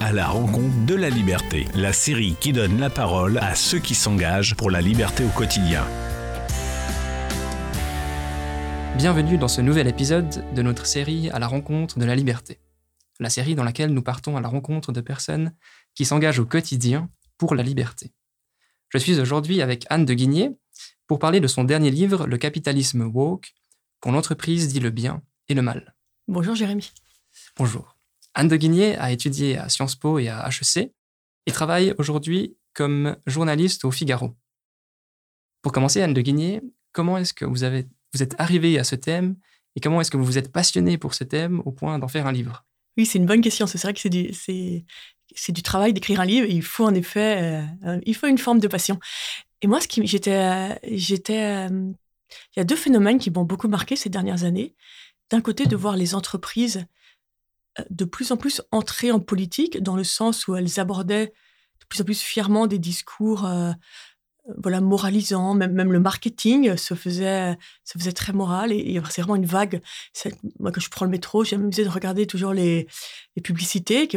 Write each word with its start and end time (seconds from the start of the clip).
à 0.00 0.12
la 0.12 0.26
rencontre 0.28 0.86
de 0.86 0.94
la 0.94 1.10
liberté, 1.10 1.68
la 1.74 1.92
série 1.92 2.34
qui 2.40 2.54
donne 2.54 2.80
la 2.80 2.88
parole 2.88 3.36
à 3.38 3.54
ceux 3.54 3.78
qui 3.78 3.94
s'engagent 3.94 4.56
pour 4.56 4.70
la 4.70 4.80
liberté 4.80 5.24
au 5.24 5.28
quotidien. 5.28 5.86
Bienvenue 8.96 9.36
dans 9.36 9.48
ce 9.48 9.60
nouvel 9.60 9.86
épisode 9.88 10.42
de 10.54 10.62
notre 10.62 10.86
série 10.86 11.28
à 11.30 11.38
la 11.38 11.46
rencontre 11.46 11.98
de 11.98 12.04
la 12.06 12.16
liberté. 12.16 12.58
La 13.18 13.28
série 13.28 13.54
dans 13.54 13.62
laquelle 13.62 13.92
nous 13.92 14.02
partons 14.02 14.38
à 14.38 14.40
la 14.40 14.48
rencontre 14.48 14.90
de 14.90 15.02
personnes 15.02 15.52
qui 15.94 16.06
s'engagent 16.06 16.38
au 16.38 16.46
quotidien 16.46 17.10
pour 17.36 17.54
la 17.54 17.62
liberté. 17.62 18.10
Je 18.88 18.96
suis 18.96 19.20
aujourd'hui 19.20 19.60
avec 19.60 19.84
Anne 19.90 20.06
de 20.06 20.14
Guigné 20.14 20.50
pour 21.06 21.18
parler 21.18 21.40
de 21.40 21.46
son 21.46 21.64
dernier 21.64 21.90
livre, 21.90 22.26
Le 22.26 22.38
capitalisme 22.38 23.02
woke, 23.02 23.52
quand 24.00 24.12
l'entreprise 24.12 24.68
dit 24.68 24.80
le 24.80 24.90
bien 24.90 25.22
et 25.48 25.54
le 25.54 25.60
mal. 25.60 25.94
Bonjour 26.26 26.54
Jérémy. 26.54 26.90
Bonjour. 27.58 27.99
Anne 28.34 28.48
de 28.48 28.56
Guigné 28.56 28.96
a 28.96 29.10
étudié 29.10 29.58
à 29.58 29.68
Sciences 29.68 29.96
Po 29.96 30.18
et 30.18 30.28
à 30.28 30.48
HEC 30.48 30.92
et 31.46 31.52
travaille 31.52 31.94
aujourd'hui 31.98 32.56
comme 32.74 33.16
journaliste 33.26 33.84
au 33.84 33.90
Figaro. 33.90 34.36
Pour 35.62 35.72
commencer, 35.72 36.00
Anne 36.00 36.14
de 36.14 36.20
Guigné, 36.20 36.62
comment 36.92 37.18
est-ce 37.18 37.34
que 37.34 37.44
vous, 37.44 37.64
êtes 37.64 38.34
arrivée 38.38 38.78
à 38.78 38.84
ce 38.84 38.94
thème 38.94 39.36
et 39.76 39.80
comment 39.80 40.00
est-ce 40.00 40.10
que 40.10 40.16
vous 40.16 40.24
vous 40.24 40.38
êtes 40.38 40.52
passionnée 40.52 40.98
pour 40.98 41.14
ce 41.14 41.24
thème 41.24 41.60
au 41.64 41.72
point 41.72 41.98
d'en 41.98 42.08
faire 42.08 42.26
un 42.26 42.32
livre? 42.32 42.64
Oui, 42.96 43.06
c'est 43.06 43.18
une 43.18 43.26
bonne 43.26 43.40
question. 43.40 43.66
C'est 43.66 43.80
vrai 43.82 43.94
que 43.94 44.00
c'est 44.00 45.52
du, 45.52 45.62
travail 45.62 45.92
d'écrire 45.92 46.20
un 46.20 46.24
livre. 46.24 46.46
il 46.48 46.62
faut 46.62 46.86
en 46.86 46.94
effet, 46.94 47.62
euh, 47.84 48.00
il 48.04 48.14
faut 48.14 48.26
une 48.26 48.38
forme 48.38 48.58
de 48.60 48.68
passion. 48.68 48.98
Et 49.62 49.66
moi, 49.66 49.80
ce 49.80 49.88
qui, 49.88 50.04
j'étais, 50.06 50.78
j'étais, 50.90 51.68
euh, 51.68 51.92
il 52.54 52.58
y 52.58 52.60
a 52.60 52.64
deux 52.64 52.76
phénomènes 52.76 53.18
qui 53.18 53.30
m'ont 53.30 53.44
beaucoup 53.44 53.68
marqué 53.68 53.96
ces 53.96 54.08
dernières 54.08 54.44
années. 54.44 54.74
D'un 55.30 55.40
côté, 55.40 55.66
de 55.66 55.76
voir 55.76 55.96
les 55.96 56.14
entreprises 56.14 56.86
de 57.88 58.04
plus 58.04 58.32
en 58.32 58.36
plus 58.36 58.62
entrer 58.72 59.12
en 59.12 59.20
politique 59.20 59.82
dans 59.82 59.96
le 59.96 60.04
sens 60.04 60.48
où 60.48 60.56
elles 60.56 60.80
abordaient 60.80 61.26
de 61.26 61.86
plus 61.88 62.00
en 62.00 62.04
plus 62.04 62.20
fièrement 62.20 62.66
des 62.66 62.78
discours 62.78 63.46
euh, 63.46 63.72
voilà 64.58 64.80
moralisants 64.80 65.54
même, 65.54 65.72
même 65.72 65.92
le 65.92 66.00
marketing 66.00 66.76
se 66.76 66.94
faisait 66.94 67.56
se 67.84 67.98
faisait 67.98 68.12
très 68.12 68.32
moral 68.32 68.72
et, 68.72 69.00
c'est 69.10 69.22
vraiment 69.22 69.36
une 69.36 69.46
vague 69.46 69.80
moi 70.58 70.72
quand 70.72 70.80
je 70.80 70.90
prends 70.90 71.04
le 71.04 71.10
métro 71.10 71.44
j'ai 71.44 71.56
amusé 71.56 71.84
de 71.84 71.88
regarder 71.88 72.26
toujours 72.26 72.52
les, 72.52 72.88
publicités 73.44 74.08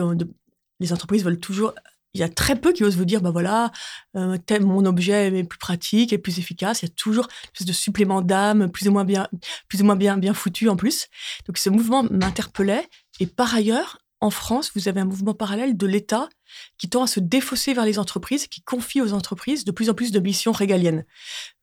les 0.80 0.94
entreprises 0.94 1.24
veulent 1.24 1.40
toujours 1.40 1.74
il 2.14 2.20
y 2.20 2.24
a 2.24 2.30
très 2.30 2.56
peu 2.56 2.74
qui 2.74 2.84
osent 2.84 2.96
vous 2.96 3.06
dire, 3.06 3.22
bah 3.22 3.32
voilà, 3.32 3.72
euh, 4.16 4.38
mon 4.62 4.86
objet 4.86 5.28
est 5.36 5.44
plus 5.44 5.58
pratique 5.58 6.14
et 6.14 6.18
plus 6.18 6.38
efficace. 6.38 6.82
Il 6.82 6.86
y 6.86 6.92
a 6.92 6.94
toujours 6.96 7.26
une 7.26 7.50
espèce 7.54 7.68
de 7.68 7.74
supplément 7.74 8.22
d'âme, 8.22 8.72
plus 8.72 8.88
ou 8.88 8.92
moins 8.92 9.04
bien, 9.04 9.28
plus 9.68 9.82
ou 9.82 9.86
moins 9.86 9.96
bien, 9.96 10.18
bien 10.18 10.34
foutu 10.34 10.70
en 10.70 10.76
plus. 10.76 11.08
Donc 11.48 11.58
ce 11.58 11.70
mouvement 11.70 12.04
m'interpellait. 12.04 12.88
Et 13.20 13.28
par 13.28 13.54
ailleurs, 13.54 14.00
en 14.24 14.30
France, 14.30 14.72
vous 14.74 14.88
avez 14.88 15.02
un 15.02 15.06
mouvement 15.06 15.34
parallèle 15.34 15.76
de 15.76 15.86
l'État 15.86 16.30
qui 16.78 16.88
tend 16.88 17.04
à 17.04 17.08
se 17.08 17.20
défausser 17.20 17.74
vers 17.74 17.84
les 17.84 18.00
entreprises, 18.00 18.48
qui 18.48 18.62
confie 18.62 19.02
aux 19.02 19.12
entreprises 19.12 19.66
de 19.66 19.72
plus 19.74 19.90
en 19.90 19.94
plus 19.94 20.14
de 20.14 20.20
missions 20.22 20.54
régaliennes. 20.54 21.04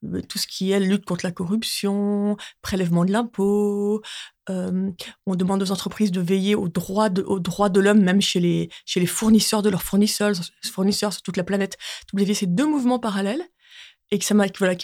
Euh, 0.05 0.21
tout 0.29 0.37
ce 0.37 0.47
qui 0.47 0.71
est 0.71 0.79
lutte 0.79 1.07
contre 1.07 1.25
la 1.25 1.33
corruption, 1.33 2.37
prélèvement 2.61 3.07
de 3.07 3.13
l'impôt. 3.13 4.03
Euh, 4.51 4.91
on 5.25 5.37
demande 5.37 5.63
aux 5.63 5.73
entreprises 5.73 6.13
de 6.13 6.21
veiller 6.21 6.55
aux 6.55 6.69
droits 6.69 7.09
de, 7.09 7.23
aux 7.23 7.41
droits 7.41 7.71
de 7.71 7.81
l'homme, 7.81 8.03
même 8.03 8.21
chez 8.21 8.41
les, 8.41 8.69
chez 8.85 9.01
les 9.01 9.07
fournisseurs 9.07 9.63
de 9.63 9.71
leurs 9.71 9.83
fournisseurs, 9.83 10.33
fournisseurs 10.63 11.15
sur 11.15 11.23
toute 11.23 11.39
la 11.39 11.45
planète. 11.45 11.79
Vous 12.13 12.21
avez 12.21 12.35
ces 12.35 12.47
deux 12.47 12.67
mouvements 12.67 12.99
parallèles 12.99 13.43
et 14.11 14.19
qui 14.19 14.35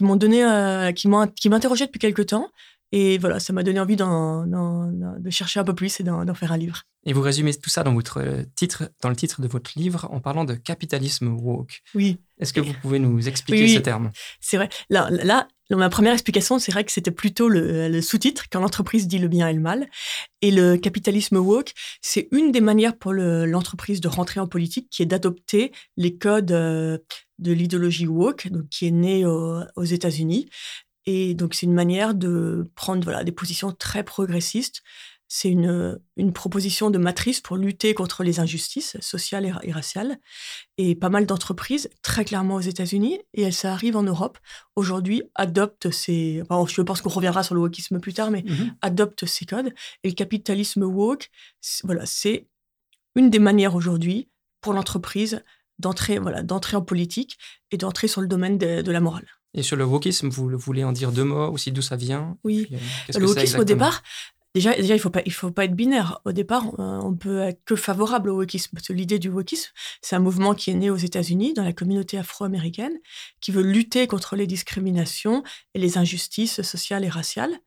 m'ont 0.05 0.17
donné, 0.17 0.45
euh, 0.45 0.93
qui 0.93 1.09
m'interrogeaient 1.09 1.87
depuis 1.87 1.99
quelque 1.99 2.23
temps 2.23 2.51
et 2.93 3.19
voilà, 3.19 3.41
ça 3.41 3.53
m'a 3.53 3.63
donné 3.63 3.81
envie 3.81 3.97
de 3.97 5.31
chercher 5.31 5.61
un 5.61 5.65
peu 5.65 5.75
plus 5.75 6.01
et 6.01 6.05
d'en 6.05 6.35
faire 6.35 6.53
un 6.53 6.57
livre. 6.57 6.83
Et 7.05 7.13
vous 7.13 7.21
résumez 7.21 7.55
tout 7.55 7.71
ça 7.71 7.85
dans, 7.85 7.95
votre 7.95 8.23
titre, 8.57 8.91
dans 9.01 9.09
le 9.09 9.17
titre 9.17 9.41
de 9.41 9.47
votre 9.47 9.73
livre 9.77 10.09
en 10.11 10.21
parlant 10.21 10.45
de 10.45 10.55
capitalisme 10.55 11.29
woke. 11.29 11.83
Oui. 11.95 12.19
Est-ce 12.41 12.53
que 12.53 12.61
vous 12.61 12.75
pouvez 12.83 12.99
nous 12.99 13.29
expliquer 13.29 13.69
ce 13.69 13.79
terme? 13.79 14.11
C'est 14.41 14.57
vrai. 14.57 14.69
Là, 14.91 15.09
là, 15.11 15.47
ma 15.71 15.89
première 15.89 16.13
explication, 16.13 16.59
c'est 16.59 16.73
vrai 16.73 16.85
que 16.85 16.93
c'était 16.93 17.13
plutôt 17.13 17.49
le, 17.49 18.01
sous-titre, 18.01 18.47
quand 18.51 18.61
l'entreprise 18.61 19.07
dit 19.07 19.19
le 19.19 19.29
bien 19.29 19.49
et 19.49 19.53
le 19.53 19.61
mal. 19.61 19.89
Et 20.43 20.51
le 20.51 20.77
capitalisme 20.77 21.37
woke, 21.37 21.73
c'est 22.03 22.29
une 22.33 22.51
des 22.51 22.61
manières 22.61 22.97
pour 22.97 23.13
l'entreprise 23.13 24.01
de 24.01 24.09
rentrer 24.09 24.41
en 24.41 24.49
politique, 24.49 24.89
qui 24.91 25.03
est 25.03 25.07
d'adopter 25.07 25.73
les 25.97 26.17
codes 26.17 26.53
euh, 26.53 26.99
de 27.39 27.53
l'idéologie 27.53 28.07
woke, 28.07 28.49
donc 28.49 28.69
qui 28.69 28.87
est 28.87 28.93
née 28.93 29.25
aux 29.25 29.85
États-Unis, 29.85 30.49
et 31.07 31.35
donc, 31.35 31.55
c'est 31.55 31.67
une 31.67 31.73
manière 31.73 32.15
de 32.15 32.69
prendre 32.75 33.05
voilà, 33.05 33.23
des 33.23 33.33
positions 33.33 33.73
très 33.73 34.03
progressistes. 34.03 34.83
C'est 35.29 35.49
une, 35.51 35.99
une 36.17 36.33
proposition 36.33 36.91
de 36.91 36.99
matrice 36.99 37.41
pour 37.41 37.57
lutter 37.57 37.95
contre 37.95 38.23
les 38.23 38.39
injustices 38.39 38.97
sociales 39.01 39.53
et, 39.63 39.73
raciales. 39.73 40.19
Et 40.79 40.95
pas 40.95 41.09
mal 41.09 41.27
d'entreprises, 41.27 41.89
très 42.03 42.25
clairement 42.25 42.57
aux 42.57 42.61
États-Unis, 42.61 43.21
et 43.35 43.51
ça 43.51 43.73
arrive 43.73 43.97
en 43.97 44.05
Europe, 44.05 44.39
aujourd'hui 44.77 45.23
adoptent 45.35 45.91
ces. 45.91 46.43
je 46.69 46.83
pense 46.83 47.03
qu'on 47.03 47.11
reviendra 47.11 47.43
sur 47.43 47.57
le 47.57 47.61
wokisme 47.61 47.99
plus 47.99 48.15
tard, 48.15 48.31
mais 48.31 48.43
mmh 48.43 48.77
adoptent 48.83 49.27
ces 49.27 49.47
codes. 49.47 49.75
Et 50.05 50.09
le 50.09 50.15
capitalisme 50.15 50.85
woke, 50.85 51.29
voilà, 51.83 52.07
c'est 52.07 52.47
une 53.17 53.31
des 53.31 53.41
manières 53.41 53.75
aujourd'hui 53.75 54.29
pour 54.61 54.75
l'entreprise 54.75 55.43
d'entrer 55.79 56.19
voilà, 56.19 56.43
d'entrer 56.43 56.77
en 56.77 56.83
politique 56.83 57.37
et 57.73 57.77
d'entrer 57.79 58.07
sur 58.07 58.21
le 58.21 58.29
domaine 58.29 58.59
de 58.59 58.91
la 58.91 59.01
morale. 59.01 59.27
Et 59.57 59.63
sur 59.63 59.77
le 59.77 59.85
wokisme, 59.85 60.29
vous 60.29 60.57
voulez 60.59 60.85
en 60.85 60.93
dire 60.93 61.11
deux 61.11 61.25
mots 61.25 61.51
aussi 61.51 61.73
d'où 61.73 61.83
ça 61.83 61.97
vient 61.97 62.37
Oui. 62.45 62.69
Euh, 62.73 63.19
le 63.19 63.27
wokisme, 63.27 63.59
au 63.59 63.65
départ, 63.65 64.03
déjà, 64.55 64.75
déjà 64.75 64.95
il 64.95 64.99
ne 64.99 65.03
faut, 65.03 65.11
pas, 65.11 65.23
il 65.25 65.33
faut 65.33 65.51
pas 65.51 65.65
être 65.65 65.75
binaire. 65.75 66.21
Au 66.27 66.33
départ, 66.33 66.67
euh, 66.79 67.01
on 67.03 67.15
peut 67.15 67.41
être 67.41 67.65
que 67.65 67.75
favorable 67.75 68.29
au 68.29 68.37
wokisme. 68.37 68.71
Parce 68.75 68.89
que 68.89 68.93
l'idée 68.93 69.19
du 69.19 69.31
wokisme, 69.31 69.71
c'est 70.03 70.15
un 70.15 70.21
mouvement 70.21 70.55
qui 70.55 70.71
est 70.71 70.75
né 70.75 70.91
aux 70.91 70.97
États-Unis, 70.97 71.55
dans 71.55 71.65
la 71.65 71.73
communauté 71.73 72.19
afro-américaine, 72.19 72.93
qui 73.41 73.51
veut 73.51 73.63
lutter 73.63 74.07
contre 74.07 74.37
les 74.37 74.47
discriminations 74.47 75.43
et 75.75 75.79
les 75.79 75.97
injustices 75.97 76.61
sociales 76.61 77.05
et 77.05 77.09
raciales. 77.09 77.59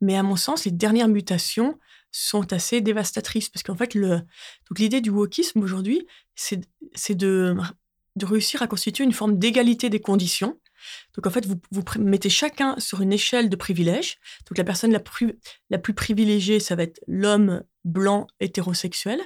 Mais 0.00 0.16
à 0.16 0.22
mon 0.22 0.36
sens, 0.36 0.64
les 0.64 0.72
dernières 0.72 1.08
mutations 1.08 1.78
sont 2.12 2.50
assez 2.54 2.80
dévastatrices. 2.80 3.50
Parce 3.50 3.62
qu'en 3.62 3.76
fait, 3.76 3.94
l'idée 4.74 5.02
du 5.02 5.10
wokisme 5.10 5.60
aujourd'hui, 5.60 6.06
c'est 6.34 6.64
de, 7.14 7.54
de 8.16 8.24
réussir 8.24 8.62
à 8.62 8.66
constituer 8.66 9.04
une 9.04 9.12
forme 9.12 9.38
d'égalité 9.38 9.90
des 9.90 10.00
conditions 10.00 10.58
donc 11.14 11.26
en 11.26 11.30
fait, 11.30 11.46
vous, 11.46 11.60
vous 11.70 11.82
mettez 11.98 12.30
chacun 12.30 12.78
sur 12.78 13.00
une 13.00 13.12
échelle 13.12 13.48
de 13.48 13.56
privilèges. 13.56 14.18
Donc 14.48 14.58
la 14.58 14.64
personne 14.64 14.92
la 14.92 15.00
plus, 15.00 15.38
la 15.70 15.78
plus 15.78 15.94
privilégiée, 15.94 16.60
ça 16.60 16.76
va 16.76 16.82
être 16.82 17.00
l'homme 17.06 17.62
blanc 17.86 18.26
hétérosexuel. 18.40 19.20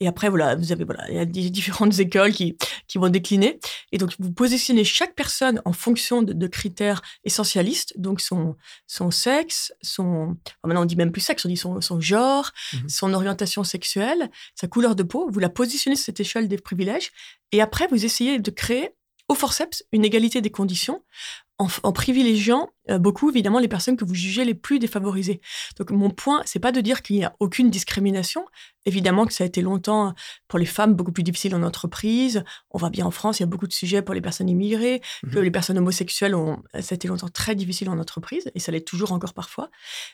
Et 0.00 0.06
après, 0.06 0.28
voilà, 0.30 0.54
vous 0.54 0.72
avez, 0.72 0.84
voilà, 0.84 1.04
il 1.10 1.16
y 1.16 1.18
a 1.18 1.24
différentes 1.24 1.98
écoles 1.98 2.32
qui, 2.32 2.56
qui 2.86 2.96
vont 2.96 3.10
décliner. 3.10 3.58
Et 3.92 3.98
donc, 3.98 4.12
vous 4.18 4.32
positionnez 4.32 4.84
chaque 4.84 5.14
personne 5.14 5.60
en 5.64 5.72
fonction 5.72 6.22
de, 6.22 6.46
critères 6.46 7.02
essentialistes. 7.24 7.98
Donc, 7.98 8.20
son, 8.20 8.56
son 8.86 9.10
sexe, 9.10 9.72
son, 9.82 10.36
maintenant 10.62 10.82
on 10.82 10.84
dit 10.84 10.96
même 10.96 11.10
plus 11.10 11.20
sexe, 11.20 11.44
on 11.44 11.48
dit 11.48 11.56
son, 11.56 11.80
son 11.80 12.00
genre, 12.00 12.52
mmh 12.72 12.78
son 12.86 13.12
orientation 13.12 13.64
sexuelle, 13.64 14.30
sa 14.54 14.68
couleur 14.68 14.94
de 14.94 15.02
peau. 15.02 15.28
Vous 15.30 15.40
la 15.40 15.48
positionnez 15.48 15.96
sur 15.96 16.06
cette 16.06 16.20
échelle 16.20 16.48
des 16.48 16.58
privilèges. 16.58 17.10
Et 17.50 17.60
après, 17.60 17.88
vous 17.88 18.04
essayez 18.04 18.38
de 18.38 18.50
créer 18.50 18.90
au 19.28 19.34
forceps 19.34 19.84
une 19.92 20.04
égalité 20.04 20.40
des 20.40 20.50
conditions 20.50 21.02
en, 21.58 21.92
privilégiant 21.92 22.70
euh, 22.90 22.98
beaucoup 22.98 23.30
évidemment 23.30 23.60
les 23.60 23.68
personnes 23.68 23.96
que 23.96 24.04
vous 24.04 24.14
jugez 24.14 24.44
les 24.44 24.54
plus 24.54 24.80
défavorisées. 24.80 25.40
Donc 25.78 25.90
mon 25.90 26.10
point, 26.10 26.42
c'est 26.46 26.58
pas 26.58 26.72
de 26.72 26.80
dire 26.80 27.00
qu'il 27.00 27.16
n'y 27.16 27.24
a 27.24 27.36
aucune 27.38 27.70
discrimination. 27.70 28.44
Évidemment 28.86 29.24
que 29.24 29.32
ça 29.32 29.44
a 29.44 29.46
été 29.46 29.62
longtemps 29.62 30.14
pour 30.48 30.58
les 30.58 30.66
femmes 30.66 30.94
beaucoup 30.94 31.12
plus 31.12 31.22
difficile 31.22 31.54
en 31.54 31.62
entreprise. 31.62 32.42
On 32.72 32.78
voit 32.78 32.90
bien 32.90 33.06
en 33.06 33.12
France, 33.12 33.38
il 33.38 33.42
y 33.42 33.44
a 33.44 33.46
beaucoup 33.46 33.68
de 33.68 33.72
sujets 33.72 34.02
pour 34.02 34.14
les 34.14 34.20
personnes 34.20 34.48
immigrées, 34.48 35.00
mmh 35.22 35.30
que 35.30 35.38
les 35.38 35.50
personnes 35.50 35.78
homosexuelles 35.78 36.34
ont, 36.34 36.62
ça 36.74 36.92
a 36.92 36.94
été 36.94 37.08
longtemps 37.08 37.28
très 37.28 37.54
difficile 37.54 37.88
en 37.88 37.98
entreprise 37.98 38.50
et 38.54 38.58
ça 38.58 38.72
l'est 38.72 38.86
toujours 38.86 39.12
encore 39.12 39.32
parfois. 39.32 39.70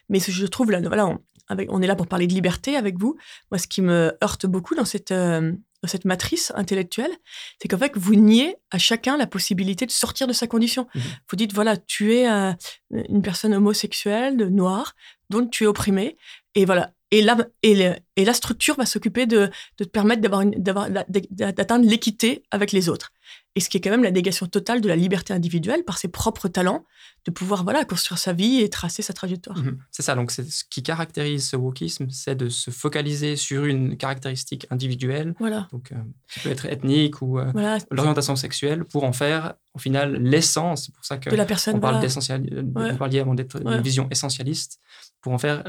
Mais 0.08 0.20
je 0.20 0.46
trouve 0.46 0.70
là, 0.70 0.80
voilà, 0.80 1.06
on, 1.06 1.18
avec, 1.48 1.72
on 1.72 1.82
est 1.82 1.86
là 1.86 1.96
pour 1.96 2.06
parler 2.06 2.26
de 2.26 2.34
liberté 2.34 2.76
avec 2.76 2.98
vous. 2.98 3.16
Moi, 3.50 3.58
ce 3.58 3.66
qui 3.66 3.82
me 3.82 4.12
heurte 4.22 4.46
beaucoup 4.46 4.74
dans 4.74 4.84
cette 4.84 5.10
euh, 5.10 5.52
cette 5.88 6.04
matrice 6.04 6.52
intellectuelle, 6.54 7.12
c'est 7.60 7.68
qu'en 7.68 7.78
fait, 7.78 7.92
vous 7.96 8.14
niez 8.14 8.56
à 8.70 8.78
chacun 8.78 9.16
la 9.16 9.26
possibilité 9.26 9.86
de 9.86 9.90
sortir 9.90 10.26
de 10.26 10.32
sa 10.32 10.46
condition. 10.46 10.86
Mmh 10.94 11.00
vous 11.30 11.36
dites, 11.36 11.52
voilà, 11.52 11.76
tu 11.76 12.14
es 12.14 12.28
euh, 12.28 12.52
une 12.90 13.22
personne 13.22 13.54
homosexuelle, 13.54 14.36
noire, 14.36 14.94
donc 15.30 15.50
tu 15.50 15.64
es 15.64 15.66
opprimé. 15.66 16.16
Et 16.54 16.64
voilà. 16.64 16.92
Et 17.12 17.22
la, 17.22 17.36
et, 17.62 17.90
et 18.16 18.24
la 18.24 18.34
structure 18.34 18.76
va 18.76 18.86
s'occuper 18.86 19.26
de, 19.26 19.50
de, 19.78 19.84
te 19.84 19.88
permettre 19.88 20.22
d'atteindre 20.22 21.88
l'équité 21.88 22.44
avec 22.52 22.70
les 22.70 22.88
autres 22.88 23.12
et 23.56 23.60
ce 23.60 23.68
qui 23.68 23.76
est 23.76 23.80
quand 23.80 23.90
même 23.90 24.02
la 24.02 24.10
négation 24.10 24.46
totale 24.46 24.80
de 24.80 24.88
la 24.88 24.96
liberté 24.96 25.32
individuelle 25.32 25.84
par 25.84 25.98
ses 25.98 26.08
propres 26.08 26.48
talents, 26.48 26.84
de 27.24 27.30
pouvoir 27.30 27.64
voilà 27.64 27.84
construire 27.84 28.18
sa 28.18 28.32
vie 28.32 28.60
et 28.60 28.68
tracer 28.68 29.02
sa 29.02 29.12
trajectoire. 29.12 29.58
Mhm. 29.58 29.78
C'est 29.90 30.02
ça, 30.02 30.14
donc 30.14 30.30
c'est 30.30 30.48
ce 30.48 30.64
qui 30.64 30.82
caractérise 30.82 31.48
ce 31.48 31.56
wokisme, 31.56 32.08
c'est 32.10 32.36
de 32.36 32.48
se 32.48 32.70
focaliser 32.70 33.36
sur 33.36 33.64
une 33.64 33.96
caractéristique 33.96 34.66
individuelle, 34.70 35.34
voilà. 35.38 35.68
donc 35.72 35.92
euh, 35.92 35.96
ça 36.28 36.40
peut 36.42 36.50
être 36.50 36.66
ethnique 36.66 37.22
ou 37.22 37.38
euh, 37.38 37.78
l'orientation 37.90 38.36
sexuelle, 38.36 38.84
pour 38.84 39.04
en 39.04 39.12
faire 39.12 39.54
au 39.74 39.78
final 39.78 40.16
l'essence. 40.16 40.86
C'est 40.86 40.94
pour 40.94 41.04
ça 41.04 41.18
que 41.18 41.30
de 41.30 41.36
la 41.36 41.44
personne, 41.44 41.76
on 41.76 41.80
parle 41.80 42.00
d'essentiel, 42.00 42.48
euh, 42.52 42.90
vous 42.90 42.96
parliez 42.96 43.20
avant 43.20 43.34
d'être 43.34 43.60
une 43.60 43.80
vision 43.80 44.08
essentialiste, 44.10 44.78
pour 45.20 45.32
en 45.32 45.38
faire 45.38 45.64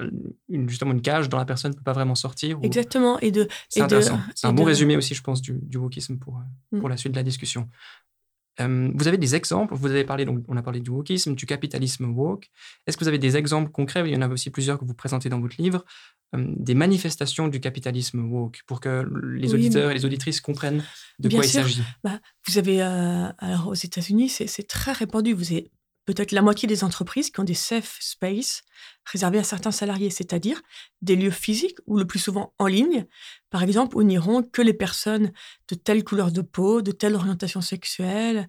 une, 0.50 0.70
justement 0.70 0.92
une 0.92 1.02
cage 1.02 1.30
dont 1.30 1.38
la 1.38 1.46
personne 1.46 1.72
ne 1.72 1.78
peut 1.78 1.84
pas 1.84 1.94
vraiment 1.94 2.16
sortir. 2.16 2.58
Exactement. 2.64 3.20
Et 3.20 3.32
de, 3.32 3.48
c'est 3.70 3.82
intéressant. 3.82 4.20
C'est 4.36 4.48
un 4.48 4.54
bon 4.54 4.64
résumé 4.64 4.96
aussi, 4.96 5.14
je 5.14 5.22
pense, 5.22 5.42
du, 5.42 5.60
du 5.62 5.78
wokisme 5.78 6.18
pour, 6.18 6.42
mm. 6.72 6.80
pour 6.80 6.90
la 6.90 6.98
suite 6.98 7.12
de 7.12 7.18
la 7.18 7.24
discussion. 7.24 7.70
Euh, 8.62 8.92
vous 8.94 9.08
avez 9.08 9.18
des 9.18 9.36
exemples 9.36 9.76
Vous 9.76 9.88
avez 9.88 10.04
parlé, 10.04 10.26
donc, 10.26 10.44
on 10.48 10.56
a 10.56 10.62
parlé 10.62 10.80
du 10.80 10.90
wokisme, 10.90 11.36
du 11.36 11.46
capitalisme 11.46 12.06
woke. 12.06 12.50
Est-ce 12.88 12.98
que 12.98 13.04
vous 13.04 13.08
avez 13.08 13.20
des 13.20 13.36
exemples 13.38 13.72
concrets? 13.72 14.04
Il 14.06 14.14
y 14.14 14.18
en 14.18 14.22
a 14.22 14.28
aussi 14.28 14.50
plusieurs 14.50 14.80
que 14.80 14.86
vous 14.86 14.94
présentez 14.94 15.30
dans 15.30 15.40
votre 15.40 15.62
livre, 15.62 15.84
euh, 16.36 16.46
des 16.56 16.76
manifestations 16.76 17.48
du 17.48 17.60
capitalisme 17.60 18.20
woke, 18.20 18.62
pour 18.68 18.80
que 18.80 19.06
les 19.34 19.54
auditeurs 19.54 19.92
et 19.92 19.94
les 19.94 20.06
auditrices 20.06 20.40
comprennent 20.40 20.84
de 21.20 21.30
quoi 21.30 21.44
il 21.44 21.50
s'agit? 21.50 21.84
Bah, 22.04 22.20
vous 22.48 22.58
avez, 22.58 22.82
alors 22.82 23.68
aux 23.68 23.74
États-Unis, 23.74 24.30
c'est 24.30 24.68
très 24.68 24.92
répandu. 24.92 25.34
Vous 25.34 25.52
avez 25.52 25.72
peut-être 26.06 26.32
la 26.32 26.42
moitié 26.42 26.68
des 26.68 26.84
entreprises 26.84 27.30
qui 27.30 27.40
ont 27.40 27.44
des 27.44 27.54
safe 27.54 27.98
space 28.00 28.64
réservés 29.06 29.40
à 29.40 29.44
certains 29.44 29.72
salariés, 29.72 30.10
c'est-à-dire 30.10 30.62
des 31.02 31.16
lieux 31.16 31.32
physiques 31.32 31.78
ou 31.86 31.98
le 31.98 32.06
plus 32.06 32.20
souvent 32.20 32.54
en 32.60 32.68
ligne, 32.68 33.06
par 33.50 33.64
exemple, 33.64 33.96
où 33.98 34.04
n'iront 34.04 34.44
que 34.44 34.62
les 34.62 34.74
personnes 34.74 35.32
de 35.68 35.76
telle 35.76 36.04
couleur 36.04 36.32
de 36.32 36.42
peau, 36.42 36.82
de 36.82 36.92
telle 36.92 37.16
orientation 37.16 37.62
sexuelle, 37.62 38.48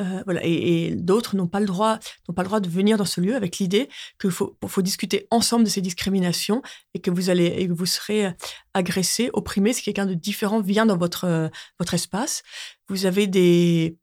euh, 0.00 0.22
voilà, 0.24 0.40
et, 0.44 0.94
d'autres 0.96 1.36
n'ont 1.36 1.48
pas 1.48 1.60
le 1.60 1.66
droit, 1.66 1.98
n'ont 2.28 2.34
pas 2.34 2.42
le 2.42 2.48
droit 2.48 2.60
de 2.60 2.68
venir 2.68 2.96
dans 2.96 3.04
ce 3.04 3.20
lieu 3.20 3.34
avec 3.34 3.58
l'idée 3.58 3.88
qu'il 4.20 4.30
faut, 4.30 4.56
faut 4.66 4.82
discuter 4.82 5.26
ensemble 5.30 5.64
de 5.64 5.70
ces 5.70 5.80
discriminations 5.80 6.62
et 6.94 7.00
que 7.00 7.10
vous 7.10 7.30
allez 7.30 7.46
et 7.46 7.68
que 7.68 7.72
vous 7.72 7.86
serez 7.86 8.32
agressé, 8.72 9.30
opprimé 9.32 9.72
si 9.72 9.82
quelqu'un 9.82 10.06
de 10.06 10.14
différent 10.14 10.60
vient 10.60 10.86
dans 10.86 10.96
votre 10.96 11.50
votre 11.78 11.94
espace. 11.94 12.42
Vous 12.88 13.06
avez 13.06 13.26
des 13.26 13.98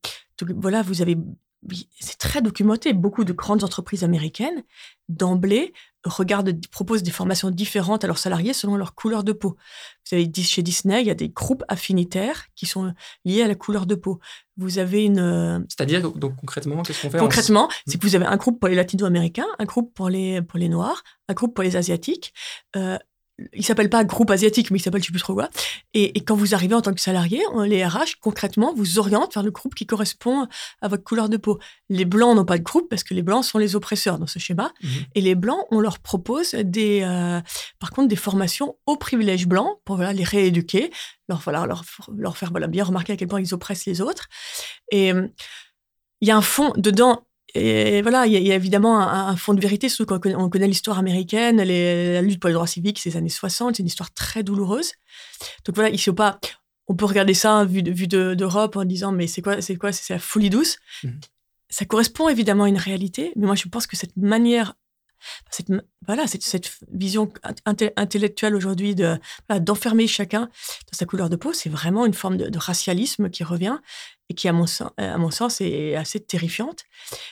voilà, 0.55 0.81
vous 0.81 1.01
avez 1.01 1.17
c'est 1.99 2.17
très 2.17 2.41
documenté. 2.41 2.93
Beaucoup 2.93 3.23
de 3.23 3.33
grandes 3.33 3.63
entreprises 3.63 4.03
américaines, 4.03 4.63
d'emblée, 5.09 5.73
regardent, 6.03 6.53
proposent 6.71 7.03
des 7.03 7.11
formations 7.11 7.51
différentes 7.51 8.03
à 8.03 8.07
leurs 8.07 8.17
salariés 8.17 8.53
selon 8.53 8.75
leur 8.75 8.95
couleur 8.95 9.23
de 9.23 9.33
peau. 9.33 9.55
Vous 10.09 10.15
avez 10.15 10.31
chez 10.33 10.63
Disney, 10.63 11.01
il 11.01 11.07
y 11.07 11.11
a 11.11 11.15
des 11.15 11.29
groupes 11.29 11.63
affinitaires 11.67 12.47
qui 12.55 12.65
sont 12.65 12.93
liés 13.25 13.43
à 13.43 13.47
la 13.47 13.55
couleur 13.55 13.85
de 13.85 13.95
peau. 13.95 14.19
Vous 14.57 14.79
avez 14.79 15.05
une. 15.05 15.19
Euh, 15.19 15.59
C'est-à-dire, 15.69 16.11
donc 16.11 16.35
concrètement, 16.37 16.81
qu'est-ce 16.81 17.01
qu'on 17.01 17.11
fait 17.11 17.19
Concrètement, 17.19 17.69
c'est 17.85 17.99
que 17.99 18.07
vous 18.07 18.15
avez 18.15 18.25
un 18.25 18.37
groupe 18.37 18.59
pour 18.59 18.69
les 18.69 18.75
latino-américains, 18.75 19.47
un 19.59 19.65
groupe 19.65 19.93
pour 19.93 20.09
les, 20.09 20.41
pour 20.41 20.57
les 20.57 20.69
noirs, 20.69 21.03
un 21.27 21.33
groupe 21.33 21.53
pour 21.53 21.63
les 21.63 21.75
asiatiques. 21.75 22.33
Euh, 22.75 22.97
il 23.53 23.65
s'appelle 23.65 23.89
pas 23.89 24.03
groupe 24.03 24.31
asiatique, 24.31 24.71
mais 24.71 24.79
il 24.79 24.81
s'appelle 24.81 25.01
je 25.01 25.07
sais 25.07 25.11
plus 25.11 25.19
trop 25.19 25.33
quoi. 25.33 25.49
Et, 25.93 26.19
quand 26.21 26.35
vous 26.35 26.53
arrivez 26.53 26.75
en 26.75 26.81
tant 26.81 26.93
que 26.93 27.01
salarié, 27.01 27.41
les 27.65 27.85
RH 27.85 28.19
concrètement 28.21 28.73
vous 28.73 28.99
orientent 28.99 29.33
vers 29.33 29.43
le 29.43 29.51
groupe 29.51 29.75
qui 29.75 29.85
correspond 29.85 30.47
à 30.81 30.87
votre 30.87 31.03
couleur 31.03 31.29
de 31.29 31.37
peau. 31.37 31.59
Les 31.89 32.05
blancs 32.05 32.35
n'ont 32.35 32.45
pas 32.45 32.57
de 32.57 32.63
groupe 32.63 32.89
parce 32.89 33.03
que 33.03 33.13
les 33.13 33.21
blancs 33.21 33.43
sont 33.43 33.57
les 33.57 33.75
oppresseurs 33.75 34.19
dans 34.19 34.27
ce 34.27 34.39
schéma. 34.39 34.71
Mhm. 34.81 34.89
Et 35.15 35.21
les 35.21 35.35
blancs, 35.35 35.65
on 35.71 35.79
leur 35.79 35.99
propose 35.99 36.51
des, 36.51 37.01
euh, 37.03 37.41
par 37.79 37.91
contre, 37.91 38.07
des 38.07 38.15
formations 38.15 38.75
aux 38.85 38.97
privilèges 38.97 39.47
blancs 39.47 39.79
pour 39.85 39.95
voilà 39.95 40.13
les 40.13 40.23
rééduquer, 40.23 40.91
leur 41.27 41.39
voilà 41.39 41.65
leur, 41.65 41.83
leur 42.15 42.37
faire 42.37 42.51
voilà 42.51 42.67
bien 42.67 42.83
remarquer 42.83 43.13
à 43.13 43.17
quel 43.17 43.27
point 43.27 43.41
ils 43.41 43.53
oppressent 43.53 43.85
les 43.85 44.01
autres. 44.01 44.27
Et 44.91 45.13
euh, 45.13 45.27
il 46.21 46.27
y 46.27 46.31
a 46.31 46.37
un 46.37 46.41
fond 46.41 46.71
dedans 46.77 47.25
et 47.53 48.01
voilà, 48.01 48.27
il 48.27 48.33
y, 48.33 48.51
a 48.51 48.55
évidemment 48.55 48.99
un, 48.99 49.35
fond 49.35 49.53
de 49.53 49.61
vérité, 49.61 49.89
surtout 49.89 50.05
quand 50.05 50.25
on 50.25 50.49
connaît, 50.49 50.67
l'histoire 50.67 50.99
américaine, 50.99 51.57
la 51.57 52.21
lutte 52.21 52.39
pour 52.39 52.47
les 52.47 52.53
droits 52.53 52.67
civiques, 52.67 52.99
ces 52.99 53.17
années 53.17 53.29
60, 53.29 53.75
c'est 53.75 53.81
une 53.81 53.87
histoire 53.87 54.13
très 54.13 54.43
douloureuse. 54.43 54.93
Donc 55.65 55.75
voilà, 55.75 55.89
il 55.89 55.97
faut 55.97 56.13
pas, 56.13 56.39
on 56.87 56.95
peut 56.95 57.05
regarder 57.05 57.33
ça 57.33 57.65
vu 57.65 57.83
d'Europe 57.83 58.77
en 58.77 58.85
disant 58.85 59.11
mais 59.11 59.27
c'est 59.27 59.41
quoi, 59.41 59.61
c'est 59.61 59.75
quoi, 59.75 59.91
c'est 59.91 60.13
la 60.13 60.19
folie 60.19 60.49
douce. 60.49 60.77
Mmh. 61.03 61.09
Ça 61.69 61.85
correspond 61.85 62.29
évidemment 62.29 62.65
à 62.65 62.69
une 62.69 62.77
réalité, 62.77 63.33
mais 63.35 63.45
moi 63.45 63.55
je 63.55 63.67
pense 63.67 63.87
que 63.87 63.97
cette 63.97 64.15
manière 64.15 64.73
cette, 65.49 65.67
voilà, 66.05 66.27
cette, 66.27 66.43
cette 66.43 66.71
vision 66.91 67.31
intellectuelle 67.65 68.55
aujourd'hui 68.55 68.95
de 68.95 69.17
d'enfermer 69.59 70.07
chacun 70.07 70.41
dans 70.41 70.97
sa 70.97 71.05
couleur 71.05 71.29
de 71.29 71.35
peau, 71.35 71.53
c'est 71.53 71.69
vraiment 71.69 72.05
une 72.05 72.13
forme 72.13 72.37
de, 72.37 72.57
racialisme 72.57 73.29
qui 73.29 73.43
revient 73.43 73.77
et 74.29 74.33
qui, 74.33 74.47
à 74.47 74.53
mon, 74.53 74.67
sens, 74.67 74.91
à 74.97 75.17
mon 75.17 75.31
sens, 75.31 75.61
est 75.61 75.95
assez 75.95 76.19
terrifiante. 76.19 76.83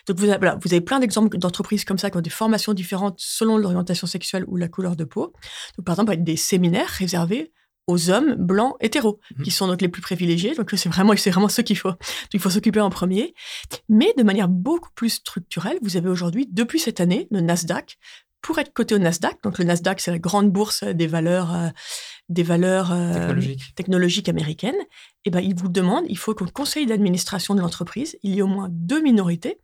Donc, 0.07 0.17
vous 0.17 0.25
avez, 0.25 0.37
voilà, 0.37 0.59
vous 0.61 0.73
avez 0.73 0.81
plein 0.81 0.99
d'exemples 0.99 1.37
d'entreprises 1.37 1.85
comme 1.85 1.97
ça 1.97 2.09
qui 2.09 2.17
ont 2.17 2.21
des 2.21 2.29
formations 2.29 2.73
différentes 2.73 3.15
selon 3.19 3.57
l'orientation 3.57 4.07
sexuelle 4.07 4.43
ou 4.47 4.57
la 4.57 4.67
couleur 4.67 4.95
de 4.95 5.03
peau. 5.03 5.33
Donc, 5.77 5.85
par 5.85 5.95
exemple, 5.95 6.15
des 6.17 6.35
séminaires 6.35 6.89
réservés 6.89 7.53
aux 7.89 8.11
hommes 8.11 8.35
blancs 8.35 8.75
hétéros, 8.81 9.19
mhm. 9.35 9.43
qui 9.43 9.51
sont 9.51 9.67
donc 9.67 9.81
les 9.81 9.89
plus 9.89 10.01
privilégiés. 10.01 10.53
Donc 10.53 10.69
c'est 10.75 10.89
vraiment, 10.89 11.13
c'est 11.17 11.31
vraiment 11.31 11.49
ceux 11.49 11.63
qu'il 11.63 11.77
faut, 11.77 11.91
il 12.33 12.39
faut 12.39 12.51
s'occuper 12.51 12.79
en 12.79 12.91
premier. 12.91 13.33
Mais 13.89 14.13
de 14.15 14.23
manière 14.23 14.47
beaucoup 14.47 14.91
plus 14.93 15.09
structurelle, 15.09 15.79
vous 15.81 15.97
avez 15.97 16.07
aujourd'hui, 16.07 16.47
depuis 16.51 16.79
cette 16.79 17.01
année, 17.01 17.27
le 17.31 17.41
Nasdaq. 17.41 17.97
Pour 18.41 18.57
être 18.59 18.71
coté 18.71 18.95
au 18.95 18.99
Nasdaq, 18.99 19.43
donc 19.43 19.57
le 19.57 19.65
Nasdaq, 19.65 19.99
c'est 19.99 20.11
la 20.11 20.19
grande 20.19 20.49
bourse 20.49 20.85
des 20.85 21.07
valeurs, 21.07 21.53
euh, 21.53 21.67
des 22.29 22.43
valeurs 22.43 22.93
euh, 22.93 23.11
technologiques. 23.75 24.29
américaines. 24.29 24.79
Et 24.79 25.25
eh 25.25 25.29
ben, 25.29 25.41
il 25.41 25.55
vous 25.55 25.67
demande, 25.67 26.05
il 26.07 26.17
faut 26.17 26.33
qu'au 26.33 26.45
conseil 26.45 26.85
d'administration 26.85 27.53
de 27.53 27.59
l'entreprise, 27.59 28.17
il 28.23 28.35
y 28.35 28.39
ait 28.39 28.41
au 28.41 28.47
moins 28.47 28.69
deux 28.71 29.01
minorités, 29.01 29.59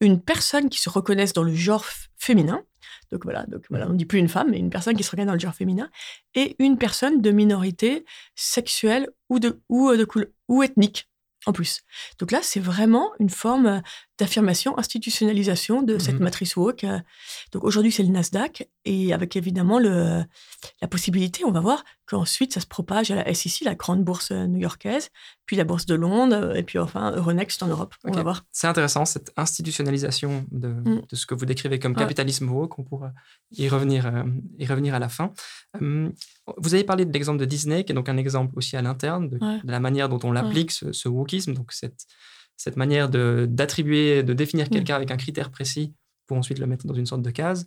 une 0.00 0.22
personne 0.22 0.70
qui 0.70 0.80
se 0.80 0.88
reconnaisse 0.88 1.34
dans 1.34 1.42
le 1.42 1.54
genre 1.54 1.84
féminin, 2.16 2.62
donc 3.10 3.24
voilà, 3.24 3.46
donc 3.46 3.64
voilà, 3.70 3.86
on 3.88 3.92
ne 3.92 3.96
dit 3.96 4.04
plus 4.04 4.18
une 4.18 4.28
femme, 4.28 4.50
mais 4.50 4.58
une 4.58 4.70
personne 4.70 4.96
qui 4.96 5.02
se 5.02 5.10
reconnaît 5.10 5.26
dans 5.26 5.32
le 5.32 5.38
genre 5.38 5.54
féminin, 5.54 5.90
et 6.34 6.56
une 6.58 6.78
personne 6.78 7.20
de 7.20 7.30
minorité 7.30 8.04
sexuelle 8.34 9.08
ou, 9.28 9.38
de, 9.38 9.60
ou, 9.68 9.94
de, 9.96 10.06
ou 10.48 10.62
ethnique 10.62 11.08
en 11.46 11.52
plus. 11.52 11.82
Donc 12.18 12.30
là, 12.30 12.40
c'est 12.42 12.60
vraiment 12.60 13.12
une 13.18 13.30
forme 13.30 13.82
d'affirmation, 14.18 14.76
institutionnalisation 14.78 15.82
de 15.82 15.98
cette 15.98 16.18
mmh 16.18 16.24
matrice 16.24 16.56
woke. 16.56 16.84
Donc 17.52 17.64
aujourd'hui, 17.64 17.92
c'est 17.92 18.02
le 18.02 18.08
Nasdaq, 18.08 18.68
et 18.84 19.12
avec 19.12 19.36
évidemment 19.36 19.78
le, 19.78 20.24
la 20.82 20.88
possibilité, 20.88 21.44
on 21.44 21.52
va 21.52 21.60
voir, 21.60 21.84
qu'ensuite 22.06 22.54
ça 22.54 22.60
se 22.60 22.66
propage 22.66 23.10
à 23.10 23.14
la 23.14 23.34
SEC, 23.34 23.64
la 23.64 23.74
grande 23.74 24.02
bourse 24.02 24.32
new-yorkaise, 24.32 25.10
puis 25.46 25.56
la 25.56 25.64
bourse 25.64 25.86
de 25.86 25.94
Londres, 25.94 26.56
et 26.56 26.62
puis 26.62 26.78
enfin 26.78 27.12
Euronext 27.12 27.62
en 27.62 27.68
Europe. 27.68 27.94
On 28.04 28.10
va 28.10 28.22
voir. 28.22 28.44
C'est 28.50 28.66
intéressant, 28.66 29.04
cette 29.04 29.32
institutionnalisation 29.36 30.44
de, 30.50 30.68
mmh. 30.68 31.02
de, 31.08 31.16
ce 31.16 31.26
que 31.26 31.34
vous 31.34 31.46
décrivez 31.46 31.78
comme 31.78 31.94
capitalisme 31.94 32.48
woke. 32.48 32.78
On 32.78 32.84
pourra 32.84 33.12
y 33.52 33.68
revenir, 33.68 34.06
euh, 34.06 34.24
y 34.58 34.66
revenir 34.66 34.94
à 34.94 34.98
la 34.98 35.08
fin. 35.08 35.32
Hum, 35.80 36.12
vous 36.56 36.74
avez 36.74 36.84
parlé 36.84 37.04
de 37.04 37.12
l'exemple 37.12 37.38
de 37.38 37.44
Disney, 37.44 37.84
qui 37.84 37.92
est 37.92 37.94
donc 37.94 38.08
un 38.08 38.16
exemple 38.16 38.52
aussi 38.56 38.76
à 38.76 38.82
l'interne 38.82 39.28
de, 39.28 39.38
la 39.64 39.80
manière 39.80 40.08
dont 40.08 40.20
on 40.24 40.32
l'applique, 40.32 40.72
ce, 40.72 40.92
ce 40.92 41.08
wokisme, 41.08 41.54
donc 41.54 41.72
cette 41.72 42.06
cette 42.58 42.76
manière 42.76 43.08
d'attribuer, 43.08 44.22
de, 44.22 44.34
définir 44.34 44.66
mm. 44.66 44.70
quelqu'un 44.70 44.96
avec 44.96 45.10
un 45.10 45.16
critère 45.16 45.50
précis 45.50 45.94
pour 46.26 46.36
ensuite 46.36 46.58
le 46.58 46.66
mettre 46.66 46.86
dans 46.86 46.94
une 46.94 47.06
sorte 47.06 47.22
de 47.22 47.30
case. 47.30 47.64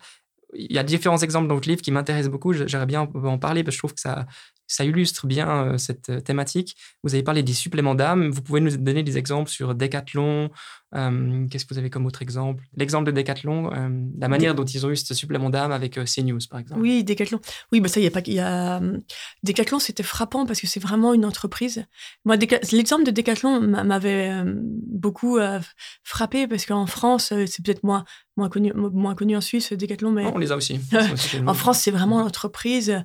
Il 0.53 0.71
y 0.71 0.77
a 0.77 0.83
différents 0.83 1.17
exemples 1.17 1.47
dans 1.47 1.55
votre 1.55 1.69
livre 1.69 1.81
qui 1.81 1.91
m'intéressent 1.91 2.29
beaucoup. 2.29 2.53
J'aimerais 2.53 2.85
bien 2.85 3.01
en 3.01 3.39
parler 3.39 3.63
parce 3.63 3.73
que 3.73 3.77
je 3.77 3.79
trouve 3.79 3.93
que 3.93 4.01
ça, 4.01 4.27
ça 4.71 4.85
illustre 4.85 5.27
bien 5.27 5.77
cette 5.77 6.23
thématique. 6.23 6.77
Vous 7.03 7.13
avez 7.13 7.23
parlé 7.23 7.43
des 7.43 7.53
suppléments 7.53 7.95
d'âme. 7.95 8.29
Vous 8.29 8.41
pouvez 8.41 8.61
nous 8.61 8.77
donner 8.77 9.03
des 9.03 9.17
exemples 9.17 9.49
sur 9.49 9.75
Decathlon. 9.75 10.49
Euh, 10.93 11.47
qu'est-ce 11.49 11.65
que 11.65 11.73
vous 11.73 11.79
avez 11.79 11.89
comme 11.89 12.05
autre 12.05 12.21
exemple? 12.21 12.63
L'exemple 12.75 13.05
de 13.05 13.11
Decathlon, 13.11 13.69
la 14.17 14.27
manière 14.27 14.55
dont 14.55 14.65
ils 14.65 14.85
ont 14.85 14.89
eu 14.89 14.95
ce 14.95 15.13
supplément 15.13 15.49
d'âme 15.49 15.71
avec 15.71 15.99
CNews, 16.05 16.39
par 16.49 16.59
exemple. 16.59 16.81
Oui, 16.81 17.03
Decathlon. 17.03 17.39
Oui, 17.71 17.79
bah 17.79 17.87
ça, 17.87 17.99
il 17.99 18.03
y 18.03 18.07
a 18.07 18.11
pas. 18.11 18.21
Y 18.25 18.39
a... 18.39 18.81
Decathlon, 19.43 19.79
c'était 19.79 20.03
frappant 20.03 20.45
parce 20.45 20.59
que 20.59 20.67
c'est 20.67 20.81
vraiment 20.81 21.13
une 21.13 21.25
entreprise. 21.25 21.85
Moi, 22.25 22.37
l'exemple 22.71 23.03
de 23.03 23.11
Decathlon 23.11 23.61
m'avait 23.61 24.43
beaucoup 24.45 25.39
frappé 26.03 26.47
parce 26.47 26.65
qu'en 26.65 26.85
France, 26.85 27.33
c'est 27.45 27.63
peut-être 27.63 27.83
moins, 27.83 28.03
moins, 28.37 28.49
connu, 28.49 28.73
moins 28.73 29.15
connu 29.15 29.35
en 29.35 29.41
Suisse, 29.41 29.73
Decathlon, 29.73 30.11
mais. 30.11 30.25
on 30.25 30.37
les 30.37 30.51
a 30.51 30.55
aussi. 30.55 30.79
en 31.47 31.53
France, 31.53 31.79
c'est 31.79 31.91
vraiment 31.91 32.19
l'entreprise 32.19 33.03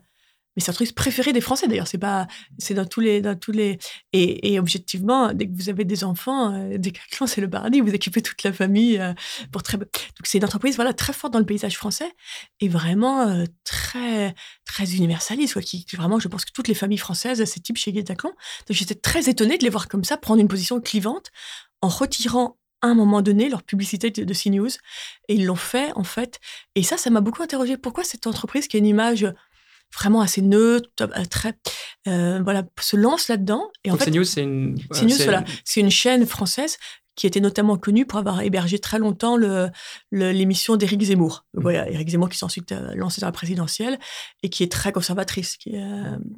mais 0.57 0.63
c'est 0.63 0.71
un 0.71 0.75
truc 0.75 0.95
préféré 0.95 1.33
des 1.33 1.43
Français 1.43 1.69
d'ailleurs. 1.69 1.87
C'est 1.87 1.99
pas, 1.99 2.27
c'est 2.59 2.75
dans 2.75 2.87
tous 2.87 3.01
les, 3.01 3.21
dans 3.21 3.37
tous 3.37 3.53
les. 3.53 3.79
Et, 4.13 4.59
objectivement, 4.59 5.33
dès 5.33 5.47
que 5.47 5.53
vous 5.55 5.69
avez 5.69 5.85
des 5.85 6.03
enfants, 6.03 6.53
euh, 6.55 6.79
Decathlon 6.79 7.27
c'est 7.27 7.41
le 7.41 7.51
paradis. 7.51 7.81
Vous 7.81 7.95
occupez 7.95 8.23
toute 8.23 8.43
la 8.43 8.53
famille 8.53 8.99
euh, 8.99 9.13
pour 9.53 9.63
très. 9.63 9.77
Donc 9.77 9.89
c'est 10.25 10.39
une 10.39 10.45
entreprise 10.45 10.77
voilà 10.77 10.95
très 10.95 11.13
forte 11.13 11.33
dans 11.33 11.39
le 11.39 11.47
paysage 11.47 11.77
français 11.77 12.11
et 12.61 12.69
vraiment 12.69 13.29
euh, 13.29 13.45
très 13.65 14.35
très 14.65 14.95
universaliste 14.95 15.53
quoi. 15.53 15.63
Qui 15.63 15.85
vraiment, 15.95 16.19
je 16.19 16.29
pense 16.29 16.45
que 16.45 16.53
toutes 16.53 16.69
les 16.69 16.75
familles 16.75 16.99
françaises, 16.99 17.45
c'est 17.45 17.61
type 17.61 17.77
chez 17.77 17.93
Decathlon. 17.93 18.31
Donc 18.31 18.37
j'étais 18.77 18.95
très 18.95 19.29
étonnée 19.29 19.59
de 19.59 19.65
les 19.65 19.71
voir 19.71 19.89
comme 19.89 20.05
ça 20.05 20.17
prendre 20.17 20.41
une 20.41 20.49
position 20.49 20.81
clivante 20.81 21.31
en 21.83 21.89
retirant 21.89 22.57
à 22.83 22.89
un 22.89 22.95
moment 22.95 23.23
donné 23.23 23.49
leur 23.49 23.63
publicité 23.63 24.11
de 24.11 24.35
CNews 24.35 24.71
et 25.29 25.35
ils 25.35 25.45
l'ont 25.45 25.55
fait 25.55 25.93
en 25.97 26.05
fait. 26.05 26.41
Et 26.75 26.83
ça, 26.83 26.97
ça 26.97 27.11
m'a 27.11 27.21
beaucoup 27.21 27.43
interrogé. 27.43 27.77
Pourquoi 27.77 28.05
cette 28.05 28.27
entreprise 28.27 28.69
qui 28.69 28.77
a 28.77 28.79
une 28.79 28.87
image 28.87 29.27
vraiment 29.95 30.21
assez 30.21 30.43
neutre, 30.43 30.89
euh, 31.01 31.25
très 31.31 31.55
euh, 32.09 32.41
voilà, 32.43 32.65
se 32.81 32.97
lance 32.97 33.29
là-dedans. 33.29 33.71
Et 33.85 33.91
en 33.91 33.97
fait, 33.97 34.11
CNews, 34.11 34.25
c'est 34.25 34.43
une, 34.43 34.77
c'est 35.65 35.81
une 35.81 35.91
chaîne 35.91 36.27
française 36.27 36.79
qui 37.15 37.27
était 37.27 37.41
notamment 37.41 37.79
connue 37.79 38.05
pour 38.05 38.19
avoir 38.19 38.43
hébergé 38.43 38.79
très 38.79 38.99
longtemps 38.99 39.39
l'émission 40.13 40.75
le, 40.75 40.79
d'Éric 40.79 41.03
Zemmour. 41.03 41.47
Mmh. 41.55 41.61
Voilà, 41.63 41.91
Éric 41.91 42.11
Zemmour 42.11 42.29
qui 42.29 42.37
s'est 42.37 42.45
ensuite 42.45 42.73
euh, 42.73 42.95
lancé 42.95 43.23
dans 43.23 43.29
la 43.29 43.33
présidentielle 43.33 43.99
et 44.43 44.51
qui 44.51 44.63
est 44.63 44.71
très 44.71 44.93
conservatrice, 44.93 45.57
qui 45.57 45.71
est 45.71 45.85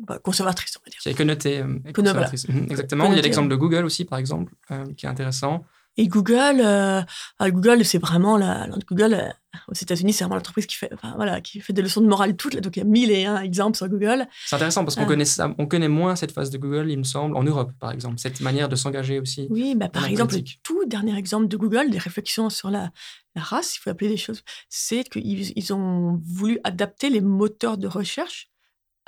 bah, 0.07 0.21
conservatrice, 0.23 0.76
on 0.78 0.85
va 0.87 0.90
dire. 0.90 1.00
Qui 1.00 1.09
est 1.09 1.14
connotée, 1.14 1.59
connoté 1.59 1.93
conservatrice. 1.93 2.49
Mmh, 2.49 2.67
exactement. 2.71 3.11
Il 3.11 3.17
y 3.17 3.19
a 3.19 3.23
l'exemple 3.23 3.49
de 3.49 3.57
Google 3.57 3.85
aussi, 3.85 4.05
par 4.05 4.21
exemple, 4.21 4.52
qui 4.97 5.07
est 5.07 5.09
intéressant. 5.09 5.64
Et 5.99 6.07
Google, 6.07 6.61
euh, 6.61 7.02
ah, 7.40 7.50
Google, 7.50 7.85
c'est 7.85 7.99
vraiment 7.99 8.37
la, 8.37 8.69
Google 8.88 9.14
euh, 9.14 9.28
aux 9.67 9.75
États-Unis, 9.75 10.12
c'est 10.12 10.23
vraiment 10.23 10.37
l'entreprise 10.37 10.67
qui 10.67 10.76
fait, 10.76 10.88
enfin, 10.95 11.14
voilà, 11.17 11.40
qui 11.40 11.59
fait 11.59 11.73
des 11.73 11.83
leçons 11.83 12.00
de 12.00 12.07
morale 12.07 12.37
toutes. 12.37 12.57
Donc 12.59 12.76
il 12.76 12.78
y 12.78 12.83
a 12.83 12.87
mille 12.87 13.11
et 13.11 13.26
un 13.26 13.43
exemples 13.43 13.76
sur 13.76 13.88
Google. 13.88 14.28
C'est 14.47 14.55
intéressant 14.55 14.85
parce 14.85 14.95
qu'on 14.95 15.07
connaît 15.07 15.25
ça, 15.25 15.52
on 15.59 15.67
connaît 15.67 15.88
moins 15.88 16.14
cette 16.14 16.31
phase 16.31 16.50
de 16.50 16.59
Google, 16.59 16.88
il 16.88 16.99
me 16.99 17.02
semble, 17.02 17.37
en 17.37 17.43
Europe 17.43 17.73
par 17.81 17.90
exemple, 17.90 18.19
cette 18.19 18.40
manière 18.40 18.69
de 18.69 18.76
s'engager 18.76 19.19
aussi. 19.19 19.49
Oui, 19.50 19.75
bah, 19.75 19.88
par 19.88 20.07
exemple, 20.07 20.37
le 20.37 20.45
tout 20.62 20.85
dernier 20.87 21.19
exemple 21.19 21.49
de 21.49 21.57
Google, 21.57 21.90
des 21.90 21.99
réflexions 21.99 22.49
sur 22.49 22.71
la, 22.71 22.93
la 23.35 23.43
race, 23.43 23.76
il 23.76 23.81
faut 23.81 23.90
appeler 23.90 24.09
des 24.09 24.17
choses, 24.17 24.45
c'est 24.69 25.02
qu'ils 25.02 25.52
ils 25.59 25.75
ont 25.75 26.23
voulu 26.25 26.61
adapter 26.62 27.11
les 27.11 27.21
moteurs 27.21 27.76
de 27.76 27.88
recherche 27.88 28.50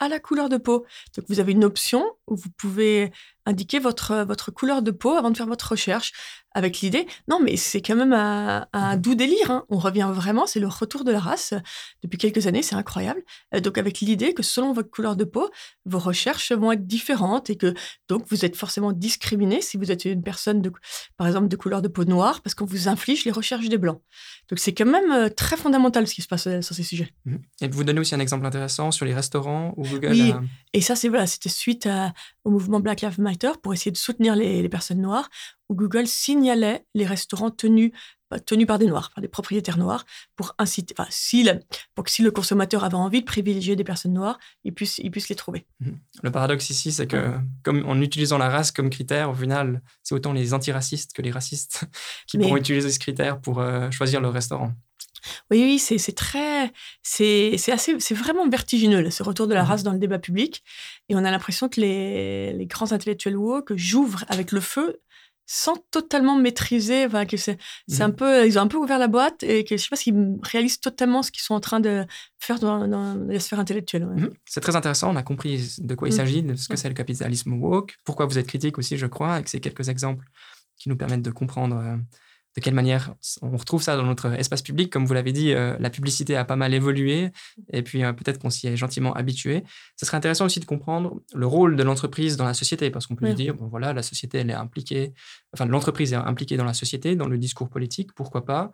à 0.00 0.08
la 0.08 0.18
couleur 0.18 0.48
de 0.48 0.56
peau. 0.56 0.86
Donc 1.16 1.26
vous 1.28 1.38
avez 1.38 1.52
une 1.52 1.64
option 1.64 2.04
où 2.26 2.34
vous 2.34 2.50
pouvez 2.56 3.12
indiquer 3.46 3.78
votre, 3.78 4.24
votre 4.24 4.50
couleur 4.50 4.82
de 4.82 4.90
peau 4.90 5.14
avant 5.14 5.30
de 5.30 5.36
faire 5.36 5.46
votre 5.46 5.70
recherche 5.70 6.12
avec 6.52 6.80
l'idée, 6.80 7.06
non, 7.28 7.38
mais 7.40 7.56
c'est 7.56 7.80
quand 7.80 7.94
même 7.94 8.12
un, 8.12 8.66
un 8.72 8.96
doux 8.96 9.14
délire. 9.14 9.50
Hein. 9.50 9.64
On 9.68 9.78
revient 9.78 10.10
vraiment, 10.12 10.46
c'est 10.46 10.58
le 10.58 10.66
retour 10.66 11.04
de 11.04 11.12
la 11.12 11.20
race 11.20 11.54
depuis 12.02 12.18
quelques 12.18 12.48
années, 12.48 12.62
c'est 12.62 12.74
incroyable. 12.74 13.22
Euh, 13.54 13.60
donc 13.60 13.78
avec 13.78 14.00
l'idée 14.00 14.34
que 14.34 14.42
selon 14.42 14.72
votre 14.72 14.90
couleur 14.90 15.14
de 15.14 15.24
peau, 15.24 15.48
vos 15.84 16.00
recherches 16.00 16.50
vont 16.50 16.72
être 16.72 16.86
différentes 16.86 17.50
et 17.50 17.56
que 17.56 17.72
donc 18.08 18.24
vous 18.30 18.44
êtes 18.44 18.56
forcément 18.56 18.92
discriminé 18.92 19.62
si 19.62 19.76
vous 19.76 19.92
êtes 19.92 20.04
une 20.04 20.24
personne 20.24 20.60
de, 20.60 20.72
par 21.16 21.28
exemple, 21.28 21.46
de 21.46 21.56
couleur 21.56 21.82
de 21.82 21.88
peau 21.88 22.04
noire 22.04 22.40
parce 22.42 22.54
qu'on 22.56 22.64
vous 22.64 22.88
inflige 22.88 23.24
les 23.24 23.30
recherches 23.30 23.68
des 23.68 23.78
blancs. 23.78 24.00
Donc 24.48 24.58
c'est 24.58 24.74
quand 24.74 24.86
même 24.86 25.12
euh, 25.12 25.28
très 25.28 25.56
fondamental 25.56 26.08
ce 26.08 26.14
qui 26.14 26.22
se 26.22 26.28
passe 26.28 26.48
euh, 26.48 26.62
sur 26.62 26.74
ces 26.74 26.82
sujets. 26.82 27.12
Mmh. 27.26 27.36
Et 27.60 27.68
vous 27.68 27.84
donnez 27.84 28.00
aussi 28.00 28.16
un 28.16 28.20
exemple 28.20 28.44
intéressant 28.44 28.90
sur 28.90 29.06
les 29.06 29.14
restaurants 29.14 29.72
où 29.76 29.86
Google. 29.86 30.10
Oui, 30.10 30.34
et 30.72 30.80
ça 30.80 30.96
c'est 30.96 31.08
voilà, 31.08 31.28
c'était 31.28 31.48
suite 31.48 31.88
au 32.44 32.50
mouvement 32.50 32.80
Black 32.80 33.02
Lives 33.02 33.20
Matter 33.20 33.29
pour 33.62 33.72
essayer 33.74 33.90
de 33.90 33.96
soutenir 33.96 34.36
les, 34.36 34.62
les 34.62 34.68
personnes 34.68 35.00
noires 35.00 35.28
où 35.70 35.74
Google 35.74 36.06
signalait 36.06 36.84
les 36.94 37.06
restaurants 37.06 37.50
tenus, 37.50 37.92
tenus 38.44 38.66
par 38.66 38.78
des 38.78 38.86
Noirs, 38.86 39.10
par 39.14 39.22
des 39.22 39.28
propriétaires 39.28 39.78
noirs, 39.78 40.04
pour 40.34 40.54
inciter, 40.58 40.94
enfin, 40.98 41.08
si 41.10 41.48
pour 41.94 42.04
que 42.04 42.10
si 42.10 42.22
le 42.22 42.32
consommateur 42.32 42.82
avait 42.82 42.96
envie 42.96 43.20
de 43.20 43.24
privilégier 43.24 43.76
des 43.76 43.84
personnes 43.84 44.12
noires, 44.12 44.38
il 44.64 44.74
puisse, 44.74 44.98
il 44.98 45.12
puisse 45.12 45.28
les 45.28 45.36
trouver. 45.36 45.66
Mhm. 45.78 45.98
Le 46.24 46.30
paradoxe 46.32 46.70
ici, 46.70 46.90
c'est 46.90 47.06
que, 47.06 47.34
comme 47.62 47.88
en 47.88 48.00
utilisant 48.00 48.36
la 48.36 48.48
race 48.48 48.72
comme 48.72 48.90
critère, 48.90 49.30
au 49.30 49.34
final, 49.34 49.80
c'est 50.02 50.14
autant 50.14 50.32
les 50.32 50.54
antiracistes 50.54 51.12
que 51.12 51.22
les 51.22 51.30
racistes 51.30 51.84
qui 52.26 52.36
pourront 52.36 52.56
utiliser 52.56 52.90
ce 52.90 52.98
critère 52.98 53.40
pour 53.40 53.60
euh, 53.60 53.90
choisir 53.92 54.20
leur 54.20 54.32
restaurant. 54.32 54.72
Oui, 55.50 55.62
oui, 55.62 55.78
c'est 55.78 56.12
très, 56.12 56.72
c'est 57.02 57.54
assez, 57.70 57.98
c'est 58.00 58.14
vraiment 58.14 58.48
vertigineux 58.48 59.10
ce 59.10 59.22
retour 59.22 59.46
de 59.46 59.54
la 59.54 59.62
mhm. 59.62 59.68
race 59.68 59.82
dans 59.82 59.92
le 59.92 59.98
débat 59.98 60.18
public, 60.18 60.62
et 61.08 61.14
on 61.14 61.24
a 61.24 61.30
l'impression 61.30 61.68
que 61.68 61.80
les, 61.80 62.52
les 62.52 62.66
grands 62.66 62.92
intellectuels 62.92 63.36
woke 63.36 63.74
jouent 63.76 64.16
avec 64.28 64.52
le 64.52 64.60
feu 64.60 65.00
sans 65.52 65.76
totalement 65.90 66.36
maîtriser, 66.36 67.06
enfin, 67.06 67.26
que 67.26 67.36
c'est, 67.36 67.58
un 67.98 68.08
mmh. 68.08 68.14
peu, 68.14 68.46
ils 68.46 68.56
ont 68.56 68.62
un 68.62 68.68
peu 68.68 68.76
ouvert 68.76 69.00
la 69.00 69.08
boîte 69.08 69.42
et 69.42 69.64
que 69.64 69.76
je 69.76 69.82
sais 69.82 69.88
pas 69.88 69.96
s'ils 69.96 70.38
réalisent 70.44 70.78
totalement 70.78 71.24
ce 71.24 71.32
qu'ils 71.32 71.42
sont 71.42 71.54
en 71.54 71.60
train 71.60 71.80
de 71.80 72.06
faire 72.38 72.60
dans, 72.60 72.86
dans 72.86 73.14
la 73.14 73.40
sphère 73.40 73.58
intellectuelle. 73.58 74.06
Mmh. 74.06 74.28
C'est 74.44 74.60
très 74.60 74.76
intéressant, 74.76 75.10
on 75.10 75.16
a 75.16 75.24
compris 75.24 75.74
de 75.78 75.94
quoi 75.96 76.06
il 76.06 76.14
mmh. 76.14 76.16
s'agit, 76.16 76.42
de 76.44 76.54
ce 76.54 76.68
que 76.68 76.76
c'est 76.76 76.88
le 76.88 76.94
capitalisme 76.94 77.54
woke, 77.54 77.96
pourquoi 78.04 78.26
vous 78.26 78.38
êtes 78.38 78.46
critique 78.46 78.78
aussi, 78.78 78.96
je 78.96 79.06
crois, 79.06 79.40
et 79.40 79.42
que 79.42 79.50
c'est 79.50 79.58
quelques 79.58 79.88
exemples 79.88 80.24
qui 80.76 80.88
nous 80.88 80.96
permettent 80.96 81.22
de 81.22 81.32
comprendre 81.32 81.78
euh, 81.78 81.96
de 82.56 82.60
quelle 82.60 82.74
manière 82.74 83.14
on 83.42 83.56
retrouve 83.56 83.82
ça 83.82 83.96
dans 83.96 84.02
notre 84.02 84.32
espace 84.32 84.62
public? 84.62 84.90
Comme 84.90 85.06
vous 85.06 85.14
l'avez 85.14 85.32
dit, 85.32 85.52
euh, 85.52 85.76
la 85.78 85.90
publicité 85.90 86.36
a 86.36 86.44
pas 86.44 86.56
mal 86.56 86.74
évolué 86.74 87.30
et 87.72 87.82
puis 87.82 88.02
euh, 88.02 88.12
peut-être 88.12 88.38
qu'on 88.38 88.50
s'y 88.50 88.66
est 88.66 88.76
gentiment 88.76 89.12
habitué. 89.12 89.62
Ce 89.96 90.04
serait 90.04 90.16
intéressant 90.16 90.46
aussi 90.46 90.60
de 90.60 90.64
comprendre 90.64 91.20
le 91.34 91.46
rôle 91.46 91.76
de 91.76 91.82
l'entreprise 91.82 92.36
dans 92.36 92.44
la 92.44 92.54
société 92.54 92.90
parce 92.90 93.06
qu'on 93.06 93.16
peut 93.16 93.32
dire, 93.34 93.54
bon 93.54 93.68
voilà, 93.68 93.92
la 93.92 94.02
société, 94.02 94.38
elle 94.38 94.50
est 94.50 94.54
impliquée, 94.54 95.12
enfin 95.54 95.66
l'entreprise 95.66 96.12
est 96.12 96.16
impliquée 96.16 96.56
dans 96.56 96.64
la 96.64 96.74
société, 96.74 97.14
dans 97.14 97.28
le 97.28 97.38
discours 97.38 97.68
politique, 97.68 98.12
pourquoi 98.14 98.44
pas? 98.44 98.72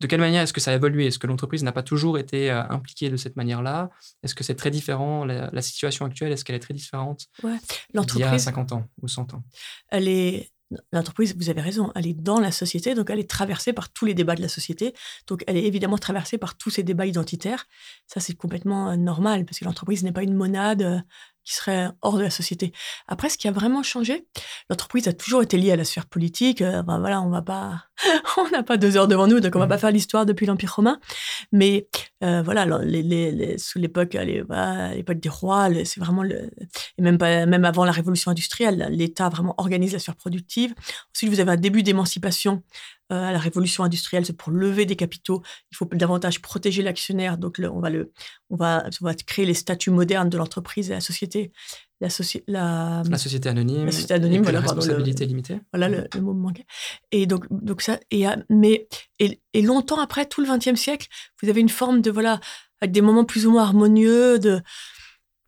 De 0.00 0.08
quelle 0.08 0.20
manière 0.20 0.42
est-ce 0.42 0.52
que 0.52 0.60
ça 0.60 0.72
a 0.72 0.74
évolué? 0.74 1.06
Est-ce 1.06 1.20
que 1.20 1.28
l'entreprise 1.28 1.62
n'a 1.62 1.70
pas 1.70 1.84
toujours 1.84 2.18
été 2.18 2.50
euh, 2.50 2.64
impliquée 2.70 3.08
de 3.08 3.16
cette 3.16 3.36
manière-là? 3.36 3.88
Est-ce 4.24 4.34
que 4.34 4.42
c'est 4.42 4.56
très 4.56 4.72
différent? 4.72 5.24
La, 5.24 5.62
situation 5.62 6.04
actuelle, 6.04 6.32
est-ce 6.32 6.44
qu'elle 6.44 6.56
est 6.56 6.60
très 6.60 6.74
différente 6.74 7.26
ouais. 7.44 7.56
d'il 7.94 8.18
y 8.18 8.24
a 8.24 8.36
50 8.36 8.72
ans 8.72 8.88
ou 9.00 9.06
100 9.06 9.34
ans? 9.34 9.44
Elle 9.90 10.08
est 10.08 10.50
l'entreprise, 10.92 11.34
vous 11.36 11.50
avez 11.50 11.60
raison, 11.60 11.92
elle 11.94 12.06
est 12.06 12.14
dans 12.14 12.40
la 12.40 12.50
société, 12.50 12.94
donc 12.94 13.10
elle 13.10 13.18
est 13.18 13.28
traversée 13.28 13.72
par 13.72 13.92
tous 13.92 14.04
les 14.04 14.14
débats 14.14 14.34
de 14.34 14.42
la 14.42 14.48
société. 14.48 14.94
Donc 15.26 15.44
elle 15.46 15.56
est 15.56 15.64
évidemment 15.64 15.98
traversée 15.98 16.38
par 16.38 16.56
tous 16.56 16.70
ces 16.70 16.82
débats 16.82 17.06
identitaires. 17.06 17.66
Ça, 18.06 18.20
c'est 18.20 18.34
complètement 18.34 18.90
euh, 18.90 18.96
normal, 18.96 19.44
parce 19.44 19.58
que 19.58 19.64
l'entreprise 19.64 20.02
n'est 20.04 20.12
pas 20.12 20.22
une 20.22 20.34
monade 20.34 20.82
euh, 20.82 20.98
qui 21.44 21.54
serait 21.54 21.88
hors 22.02 22.16
de 22.16 22.22
la 22.22 22.30
société. 22.30 22.72
Après, 23.08 23.28
ce 23.28 23.38
qui 23.38 23.48
a 23.48 23.52
vraiment 23.52 23.82
changé, 23.82 24.26
l'entreprise 24.70 25.08
a 25.08 25.12
toujours 25.12 25.42
été 25.42 25.56
liée 25.56 25.72
à 25.72 25.76
la 25.76 25.84
sphère 25.84 26.06
politique. 26.06 26.62
Euh, 26.62 26.82
ben 26.82 26.98
voilà, 26.98 27.20
on 27.22 27.30
va 27.30 27.42
pas, 27.42 27.84
on 28.36 28.48
n'a 28.50 28.62
pas 28.62 28.76
deux 28.76 28.96
heures 28.96 29.08
devant 29.08 29.26
nous, 29.26 29.40
donc 29.40 29.54
on 29.56 29.58
va 29.58 29.66
pas 29.66 29.78
faire 29.78 29.90
l'histoire 29.90 30.26
depuis 30.26 30.46
l'Empire 30.46 30.74
romain. 30.74 31.00
Mais 31.50 31.88
euh, 32.22 32.42
voilà, 32.42 32.64
les, 32.82 33.02
les, 33.02 33.58
sous 33.58 33.78
l'époque, 33.78 34.10
des 34.10 35.28
rois, 35.28 35.68
c'est 35.84 36.00
vraiment 36.00 36.22
le, 36.22 36.50
et 36.98 37.02
même 37.02 37.18
pas, 37.18 37.46
même 37.46 37.64
avant 37.64 37.84
la 37.84 37.92
révolution 37.92 38.30
industrielle, 38.30 38.88
l'État 38.90 39.28
vraiment 39.28 39.54
organise 39.58 39.92
la 39.92 39.98
sphère 39.98 40.16
productive. 40.16 40.74
Ensuite, 41.14 41.30
vous 41.30 41.40
avez 41.40 41.52
un 41.52 41.56
début 41.56 41.82
d'émancipation 41.82 42.62
euh, 43.12 43.28
à 43.28 43.32
la 43.32 43.38
révolution 43.38 43.84
industrielle, 43.84 44.24
c'est 44.24 44.36
pour 44.36 44.52
lever 44.52 44.86
des 44.86 44.96
capitaux. 44.96 45.42
Il 45.70 45.76
faut 45.76 45.86
davantage 45.92 46.40
protéger 46.40 46.82
l'actionnaire. 46.82 47.36
Donc, 47.36 47.60
on, 47.62 47.80
va 47.80 47.90
le, 47.90 48.12
on, 48.48 48.56
va, 48.56 48.84
on 49.00 49.04
va 49.04 49.14
créer 49.14 49.44
les 49.44 49.54
statuts 49.54 49.90
modernes 49.90 50.30
de 50.30 50.38
l'entreprise 50.38 50.90
et 50.90 50.94
la 50.94 51.00
société. 51.00 51.52
La, 52.00 52.08
la, 52.48 53.02
la, 53.08 53.18
société 53.18 53.48
anonyme. 53.48 53.84
La 53.84 53.92
société 53.92 54.14
anonyme, 54.14 54.42
voilà, 54.42 54.60
la 54.60 54.66
responsabilité 54.66 55.26
limitée. 55.26 55.60
Voilà 55.72 55.88
le, 55.88 56.08
le, 56.14 56.20
mot 56.20 56.32
manquait. 56.32 56.66
Et 57.12 57.26
donc, 57.26 57.44
donc 57.50 57.82
ça, 57.82 58.00
et, 58.10 58.26
euh, 58.26 58.34
mais, 58.48 58.88
et, 59.20 59.40
et 59.52 59.62
longtemps 59.62 60.00
après, 60.00 60.26
tout 60.26 60.40
le 60.40 60.48
XXe 60.48 60.80
siècle, 60.80 61.06
vous 61.42 61.48
avez 61.48 61.60
une 61.60 61.68
forme 61.68 62.00
de, 62.00 62.10
voilà, 62.10 62.40
avec 62.80 62.92
des 62.92 63.02
moments 63.02 63.24
plus 63.24 63.46
ou 63.46 63.52
moins 63.52 63.62
harmonieux, 63.62 64.38
de, 64.40 64.62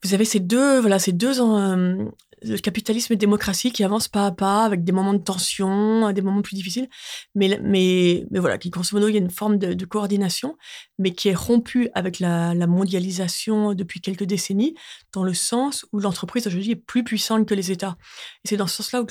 vous 0.05 0.13
avez 0.13 0.27
ces 0.27 0.39
deux, 0.39 0.81
voilà, 0.81 0.99
ces 0.99 1.13
deux 1.13 1.41
euh, 1.41 2.05
le 2.45 2.59
capitalisme 2.59 3.13
et 3.13 3.17
démocratie 3.17 3.73
qui 3.73 3.85
avancent 3.85 4.09
pas 4.09 4.27
à 4.27 4.33
pas 4.33 4.65
avec 4.65 4.85
des 4.85 4.93
moments 4.93 5.15
de 5.15 5.23
tension, 5.23 6.11
des 6.13 6.23
moments 6.23 6.43
plus 6.43 6.55
difficiles. 6.55 6.89
Mais, 7.35 7.59
mais, 7.63 8.27
mais 8.31 8.39
voilà, 8.39 8.59
qui 8.59 8.71
grosso 8.71 8.91
modo, 8.93 9.09
il 9.09 9.15
y 9.15 9.17
a 9.17 9.21
une 9.21 9.31
forme 9.31 9.59
de, 9.59 9.85
coordination, 9.85 10.57
mais 10.99 11.13
qui 11.13 11.29
est 11.29 11.35
rompue 11.35 11.89
avec 11.95 12.21
la, 12.21 12.55
mondialisation 12.67 13.75
depuis 13.75 14.01
quelques 14.01 14.25
décennies, 14.25 14.75
dans 15.13 15.25
le 15.25 15.35
sens 15.35 15.87
où 15.93 16.01
l'entreprise 16.01 16.47
aujourd'hui 16.47 16.73
est 16.73 16.77
plus 16.77 17.05
puissante 17.05 17.47
que 17.47 17.55
les 17.55 17.71
États. 17.71 17.97
Et 18.45 18.49
c'est 18.49 18.57
dans 18.57 18.67
ce 18.67 18.83
sens-là 18.83 19.03
où, 19.03 19.07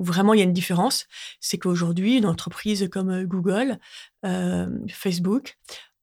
vraiment 0.00 0.34
il 0.34 0.38
y 0.38 0.40
a 0.40 0.44
une 0.44 0.52
différence. 0.52 1.06
C'est 1.40 1.58
qu'aujourd'hui, 1.58 2.18
une 2.18 2.26
entreprise 2.26 2.88
comme 2.90 3.24
Google, 3.24 3.78
euh, 4.24 4.68
Facebook, 4.90 5.58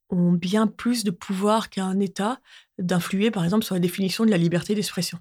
ont 0.10 0.32
bien 0.32 0.68
plus 0.68 1.04
de 1.04 1.12
pouvoir 1.12 1.70
qu'un 1.70 2.00
État 2.00 2.40
d'influer, 2.78 3.32
par 3.32 3.44
exemple, 3.44 3.66
sur 3.66 3.76
la 3.76 3.80
définition 3.80 4.26
de 4.26 4.32
la 4.32 4.38
liberté 4.38 4.76
d'expression 4.76 5.20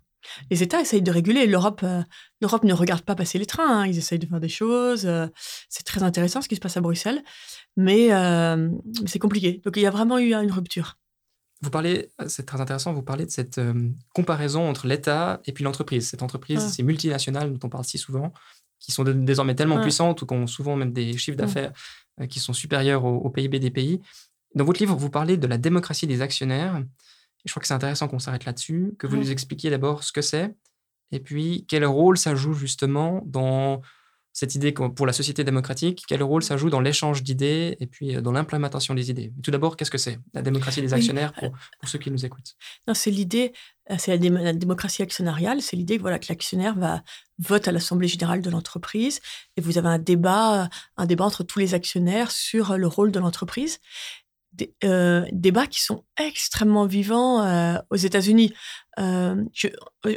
les 0.51 0.63
États 0.63 0.81
essayent 0.81 1.03
de 1.03 1.11
réguler. 1.11 1.47
L'Europe, 1.47 1.81
euh, 1.83 2.03
l'Europe 2.41 2.65
ne 2.65 2.73
regarde 2.73 3.03
pas 3.03 3.15
passer 3.15 3.39
les 3.39 3.47
trains. 3.47 3.83
Hein. 3.83 3.87
Ils 3.87 3.99
essayent 3.99 4.19
de 4.19 4.27
faire 4.27 4.41
des 4.41 4.49
choses. 4.49 5.07
Euh, 5.07 5.27
c'est 5.69 5.85
très 5.85 6.03
intéressant 6.03 6.43
ce 6.43 6.49
qui 6.49 6.57
se 6.57 6.61
passe 6.61 6.77
à 6.77 6.81
Bruxelles, 6.81 7.23
mais 7.77 8.13
euh, 8.13 8.71
c'est 9.07 9.19
compliqué. 9.19 9.61
Donc 9.65 9.77
il 9.77 9.83
y 9.83 9.87
a 9.87 9.91
vraiment 9.91 10.19
eu 10.19 10.35
une 10.35 10.53
rupture. 10.53 10.99
Vous 11.63 11.71
parlez, 11.71 12.11
c'est 12.27 12.45
très 12.45 12.61
intéressant, 12.61 12.93
vous 12.93 13.03
parlez 13.03 13.25
de 13.25 13.31
cette 13.31 13.59
comparaison 14.15 14.69
entre 14.69 14.87
l'État 14.87 15.41
et 15.47 15.53
puis 15.53 15.65
l'entreprise. 15.65 16.07
Cette 16.07 16.23
entreprise, 16.23 16.61
ces 16.61 16.83
multinationales 16.83 17.51
dont 17.55 17.67
on 17.67 17.71
parle 17.71 17.85
si 17.85 17.97
souvent, 17.97 18.35
qui 18.81 18.93
sont 18.93 19.03
désormais 19.03 19.55
tellement 19.55 19.81
puissantes 19.81 20.21
ou 20.21 20.27
qui 20.27 20.35
ont 20.35 20.47
souvent 20.47 20.77
même 20.77 20.93
des 20.93 21.17
chiffres 21.17 21.39
d'affaires 21.39 21.73
qui 22.29 22.39
sont 22.39 22.53
supérieurs 22.53 23.07
au, 23.07 23.17
au 23.17 23.31
PIB 23.31 23.61
des 23.61 23.71
pays. 23.71 24.03
Dans 24.55 24.65
votre 24.65 24.81
livre, 24.81 24.95
vous 24.95 25.09
parlez 25.09 25.39
de 25.39 25.47
la 25.47 25.57
démocratie 25.57 26.07
des 26.07 26.21
actionnaires 26.21 26.83
je 27.45 27.53
crois 27.53 27.61
que 27.61 27.67
c'est 27.67 27.75
intéressant 27.75 28.09
qu'on 28.09 28.19
s'arrête 28.19 28.45
là-dessus, 28.45 28.95
que 28.99 29.07
vous 29.07 29.17
nous 29.17 29.31
expliquiez 29.31 29.71
d'abord 29.71 30.03
ce 30.03 30.13
que 30.13 30.23
c'est, 30.23 30.55
et 31.13 31.21
puis 31.21 31.65
quel 31.69 31.85
rôle 31.85 32.19
ça 32.19 32.35
joue 32.35 32.55
justement 32.55 33.23
dans 33.27 33.83
cette 34.35 34.57
idée 34.57 34.73
pour 34.73 35.07
la 35.07 35.13
société 35.13 35.45
démocratique, 35.45 36.05
quel 36.09 36.21
rôle 36.21 36.43
ça 36.43 36.57
joue 36.57 36.69
dans 36.69 36.81
l'échange 36.81 37.23
d'idées 37.23 37.77
et 37.79 37.87
puis 37.87 38.17
euh, 38.17 38.21
dans 38.21 38.33
l'implémentation 38.33 38.93
des 38.93 39.09
idées. 39.09 39.33
Tout 39.45 39.53
d'abord, 39.53 39.77
qu'est-ce 39.77 39.93
que 39.93 39.99
c'est 39.99 40.19
la 40.35 40.43
démocratie 40.43 40.83
des 40.83 40.93
actionnaires 40.93 41.33
pour, 41.33 41.53
ceux 41.89 42.01
qui 42.01 42.11
nous 42.11 42.25
écoutent? 42.27 42.57
C'est 42.95 43.13
l'idée, 43.13 43.53
euh, 43.93 43.95
c'est 43.97 44.17
la, 44.17 44.53
démocratie 44.53 45.03
actionnariale, 45.03 45.63
c'est 45.63 45.77
l'idée 45.77 45.99
que 45.99 46.03
voilà 46.03 46.19
que 46.19 46.27
l'actionnaire 46.29 46.75
va 46.77 47.05
vote 47.39 47.69
à 47.69 47.73
l'assemblée 47.73 48.09
générale 48.09 48.43
de 48.43 48.51
l'entreprise 48.51 49.21
et 49.57 49.61
vous 49.61 49.79
avez 49.79 49.89
un 49.89 50.01
débat, 50.01 50.69
un 50.97 51.07
débat 51.07 51.25
entre 51.25 51.45
tous 51.45 51.61
les 51.61 51.75
actionnaires 51.75 52.33
sur 52.33 52.77
le 52.77 52.89
rôle 52.89 53.13
de 53.13 53.21
l'entreprise 53.21 53.79
des 54.55 54.75
euh, 54.85 55.25
débats 55.33 55.67
qui 55.67 55.83
sont 55.83 56.05
extrêmement 56.17 56.87
vivants 56.87 57.43
euh, 57.43 57.77
aux 57.91 57.97
États-Unis. 57.97 58.53
Euh, 58.99 59.45
je 59.57 59.69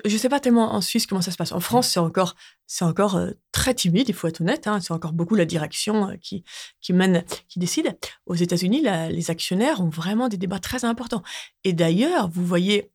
ne 0.05 0.17
sais 0.17 0.29
pas 0.29 0.39
tellement 0.39 0.73
en 0.73 0.81
Suisse 0.81 1.07
comment 1.07 1.21
ça 1.21 1.31
se 1.31 1.37
passe. 1.37 1.51
En 1.51 1.59
France, 1.59 1.89
c'est 1.89 1.99
encore, 1.99 2.35
c'est 2.67 2.85
encore 2.85 3.19
très 3.51 3.73
timide, 3.73 4.07
il 4.09 4.13
faut 4.13 4.27
être 4.27 4.41
honnête. 4.41 4.67
Hein, 4.67 4.79
c'est 4.81 4.93
encore 4.93 5.13
beaucoup 5.13 5.35
la 5.35 5.45
direction 5.45 6.15
qui, 6.21 6.43
qui 6.81 6.93
mène, 6.93 7.23
qui 7.47 7.59
décide. 7.59 7.97
Aux 8.25 8.35
États-Unis, 8.35 8.81
les 9.09 9.31
actionnaires 9.31 9.81
ont 9.81 9.89
vraiment 9.89 10.29
des 10.29 10.37
débats 10.37 10.59
très 10.59 10.85
importants. 10.85 11.23
Et 11.63 11.73
d'ailleurs, 11.73 12.29
vous 12.29 12.45
voyez 12.45 12.91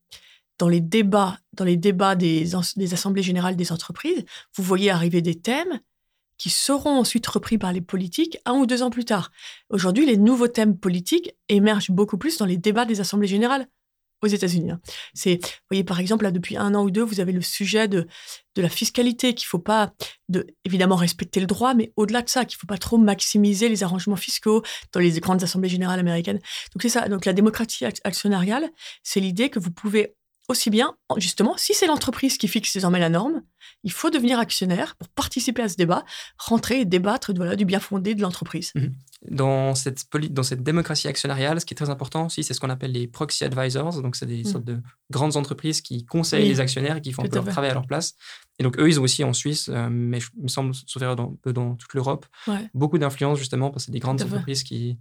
dans 0.58 0.68
les 0.68 0.80
débats, 0.80 1.38
dans 1.54 1.64
les 1.64 1.76
débats 1.76 2.14
des, 2.14 2.50
des 2.76 2.94
assemblées 2.94 3.22
générales 3.22 3.56
des 3.56 3.72
entreprises, 3.72 4.24
vous 4.54 4.62
voyez 4.62 4.90
arriver 4.90 5.20
des 5.20 5.34
thèmes 5.34 5.80
qui 6.42 6.50
seront 6.50 6.98
ensuite 6.98 7.24
repris 7.28 7.56
par 7.56 7.72
les 7.72 7.80
politiques 7.80 8.36
un 8.46 8.54
ou 8.54 8.66
deux 8.66 8.82
ans 8.82 8.90
plus 8.90 9.04
tard. 9.04 9.30
Aujourd'hui, 9.70 10.06
les 10.06 10.16
nouveaux 10.16 10.48
thèmes 10.48 10.76
politiques 10.76 11.36
émergent 11.48 11.92
beaucoup 11.92 12.18
plus 12.18 12.36
dans 12.36 12.46
les 12.46 12.56
débats 12.56 12.84
des 12.84 13.00
assemblées 13.00 13.28
générales 13.28 13.68
aux 14.22 14.26
États-Unis. 14.26 14.72
Hein. 14.72 14.80
C'est, 15.14 15.36
vous 15.36 15.66
voyez, 15.70 15.84
par 15.84 16.00
exemple, 16.00 16.24
là, 16.24 16.32
depuis 16.32 16.56
un 16.56 16.74
an 16.74 16.82
ou 16.82 16.90
deux, 16.90 17.04
vous 17.04 17.20
avez 17.20 17.30
le 17.30 17.42
sujet 17.42 17.86
de, 17.86 18.08
de 18.56 18.62
la 18.62 18.68
fiscalité, 18.68 19.34
qu'il 19.34 19.46
ne 19.46 19.50
faut 19.50 19.60
pas, 19.60 19.92
de, 20.28 20.44
évidemment, 20.64 20.96
respecter 20.96 21.38
le 21.38 21.46
droit, 21.46 21.74
mais 21.74 21.92
au-delà 21.94 22.22
de 22.22 22.28
ça, 22.28 22.44
qu'il 22.44 22.56
ne 22.56 22.60
faut 22.62 22.66
pas 22.66 22.78
trop 22.78 22.98
maximiser 22.98 23.68
les 23.68 23.84
arrangements 23.84 24.16
fiscaux 24.16 24.64
dans 24.92 24.98
les 24.98 25.20
grandes 25.20 25.44
assemblées 25.44 25.68
générales 25.68 26.00
américaines. 26.00 26.40
Donc, 26.74 26.82
c'est 26.82 26.88
ça. 26.88 27.08
Donc, 27.08 27.24
la 27.24 27.34
démocratie 27.34 27.84
actionnariale, 27.84 28.68
c'est 29.04 29.20
l'idée 29.20 29.48
que 29.48 29.60
vous 29.60 29.70
pouvez 29.70 30.16
aussi 30.52 30.70
bien, 30.70 30.94
justement, 31.16 31.56
si 31.56 31.74
c'est 31.74 31.86
l'entreprise 31.86 32.38
qui 32.38 32.46
fixe 32.46 32.72
désormais 32.72 33.00
la 33.00 33.08
norme, 33.08 33.42
il 33.84 33.90
faut 33.90 34.10
devenir 34.10 34.38
actionnaire 34.38 34.94
pour 34.96 35.08
participer 35.08 35.62
à 35.62 35.68
ce 35.68 35.76
débat, 35.76 36.04
rentrer 36.38 36.80
et 36.80 36.84
débattre 36.84 37.32
voilà, 37.34 37.56
du 37.56 37.64
bien 37.64 37.80
fondé 37.80 38.14
de 38.14 38.22
l'entreprise. 38.22 38.72
Mhm. 38.74 38.92
Dans, 39.30 39.74
cette 39.74 40.04
dans 40.30 40.42
cette 40.42 40.62
démocratie 40.62 41.08
actionnariale, 41.08 41.60
ce 41.60 41.66
qui 41.66 41.74
est 41.74 41.76
très 41.76 41.90
important 41.90 42.26
aussi, 42.26 42.44
c'est 42.44 42.54
ce 42.54 42.60
qu'on 42.60 42.70
appelle 42.70 42.92
les 42.92 43.06
proxy 43.06 43.44
advisors. 43.44 44.00
Donc, 44.02 44.14
c'est 44.14 44.26
des 44.26 44.38
mhm. 44.38 44.44
sortes 44.44 44.64
de 44.64 44.80
grandes 45.10 45.36
entreprises 45.36 45.80
qui 45.80 46.04
conseillent 46.04 46.48
les 46.48 46.60
actionnaires 46.60 46.96
et 46.96 47.00
qui 47.00 47.12
font 47.12 47.22
leur 47.22 47.44
travail 47.44 47.70
à 47.70 47.74
leur 47.74 47.86
place. 47.86 48.14
Et 48.58 48.62
donc, 48.62 48.78
eux, 48.78 48.88
ils 48.88 49.00
ont 49.00 49.02
aussi 49.02 49.24
en 49.24 49.32
Suisse, 49.32 49.68
euh, 49.68 49.88
mais 49.90 50.18
il 50.36 50.44
me 50.44 50.48
semble, 50.48 50.74
sauf 50.74 51.02
dans, 51.02 51.36
dans 51.44 51.74
toute 51.74 51.94
l'Europe, 51.94 52.26
beaucoup 52.74 52.98
d'influence 52.98 53.38
justement 53.38 53.70
parce 53.70 53.84
que 53.84 53.86
c'est 53.86 53.92
des 53.92 54.00
grandes 54.00 54.22
entreprises 54.22 54.62
qui, 54.62 54.98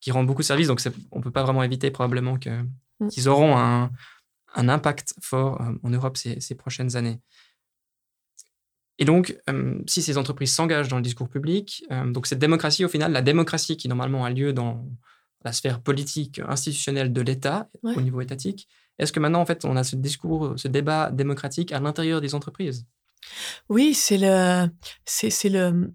qui 0.00 0.10
rendent 0.10 0.26
beaucoup 0.26 0.42
de 0.42 0.46
services. 0.46 0.68
Donc, 0.68 0.80
on 1.10 1.18
ne 1.18 1.22
peut 1.22 1.30
pas 1.30 1.42
vraiment 1.42 1.62
éviter 1.62 1.90
probablement 1.90 2.34
mm. 2.34 3.08
qu'ils 3.08 3.28
auront 3.28 3.56
un, 3.56 3.90
un 4.54 4.68
impact 4.68 5.14
fort 5.20 5.60
euh, 5.60 5.72
en 5.82 5.90
Europe 5.90 6.16
ces, 6.16 6.54
prochaines 6.54 6.96
années. 6.96 7.20
Et 8.98 9.04
donc, 9.04 9.36
euh, 9.48 9.78
si 9.86 10.02
ces 10.02 10.18
entreprises 10.18 10.52
s'engagent 10.52 10.88
dans 10.88 10.96
le 10.96 11.02
discours 11.02 11.28
public, 11.28 11.84
euh, 11.90 12.10
donc 12.10 12.26
cette 12.26 12.38
démocratie, 12.38 12.84
au 12.84 12.88
final, 12.88 13.12
la 13.12 13.22
démocratie 13.22 13.76
qui 13.76 13.88
normalement 13.88 14.24
a 14.24 14.30
lieu 14.30 14.52
dans 14.52 14.86
la 15.44 15.52
sphère 15.52 15.80
politique 15.80 16.40
institutionnelle 16.46 17.12
de 17.12 17.20
l'État, 17.20 17.68
au 17.82 18.00
niveau 18.00 18.20
étatique, 18.20 18.68
est-ce 18.98 19.12
que 19.12 19.18
maintenant, 19.18 19.40
en 19.40 19.46
fait, 19.46 19.64
on 19.64 19.74
a 19.74 19.82
ce 19.82 19.96
discours, 19.96 20.52
ce 20.56 20.68
débat 20.68 21.10
démocratique 21.10 21.72
à 21.72 21.80
l'intérieur 21.80 22.20
des 22.20 22.36
entreprises? 22.36 22.86
Oui, 23.68 23.94
c'est 23.94 24.18
le, 24.18 24.68
c'est, 25.04 25.48
le, 25.48 25.92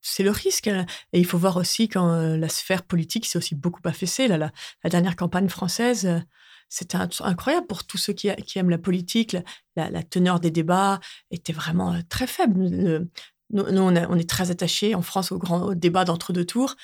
c'est 0.00 0.22
le 0.22 0.30
risque. 0.30 0.68
Hein. 0.68 0.86
Et 1.12 1.18
il 1.18 1.26
faut 1.26 1.38
voir 1.38 1.56
aussi 1.56 1.88
quand 1.88 2.36
la 2.36 2.48
sphère 2.48 2.84
politique 2.84 3.26
s'est 3.26 3.38
aussi 3.38 3.56
beaucoup 3.56 3.80
affaissée. 3.82 4.28
la, 4.28 4.38
la, 4.38 4.50
dernière 4.84 5.16
campagne 5.16 5.48
française, 5.48 6.22
c'était 6.68 6.98
incroyable 7.20 7.66
pour 7.66 7.84
tous 7.84 7.98
ceux 7.98 8.12
qui, 8.12 8.28
aiment 8.56 8.70
la 8.70 8.78
politique. 8.78 9.36
La, 9.76 10.02
teneur 10.02 10.40
des 10.40 10.50
débats 10.50 11.00
était 11.30 11.52
vraiment 11.52 11.94
euh, 11.94 12.00
très 12.08 12.26
faible. 12.26 12.58
nous, 12.58 13.62
on, 13.62 14.16
est 14.16 14.28
très 14.28 14.50
attachés 14.50 14.94
en 14.94 15.02
France 15.02 15.32
au 15.32 15.38
grand 15.38 15.74
débat 15.74 16.04
d'entre-deux 16.04 16.44
tours. 16.44 16.76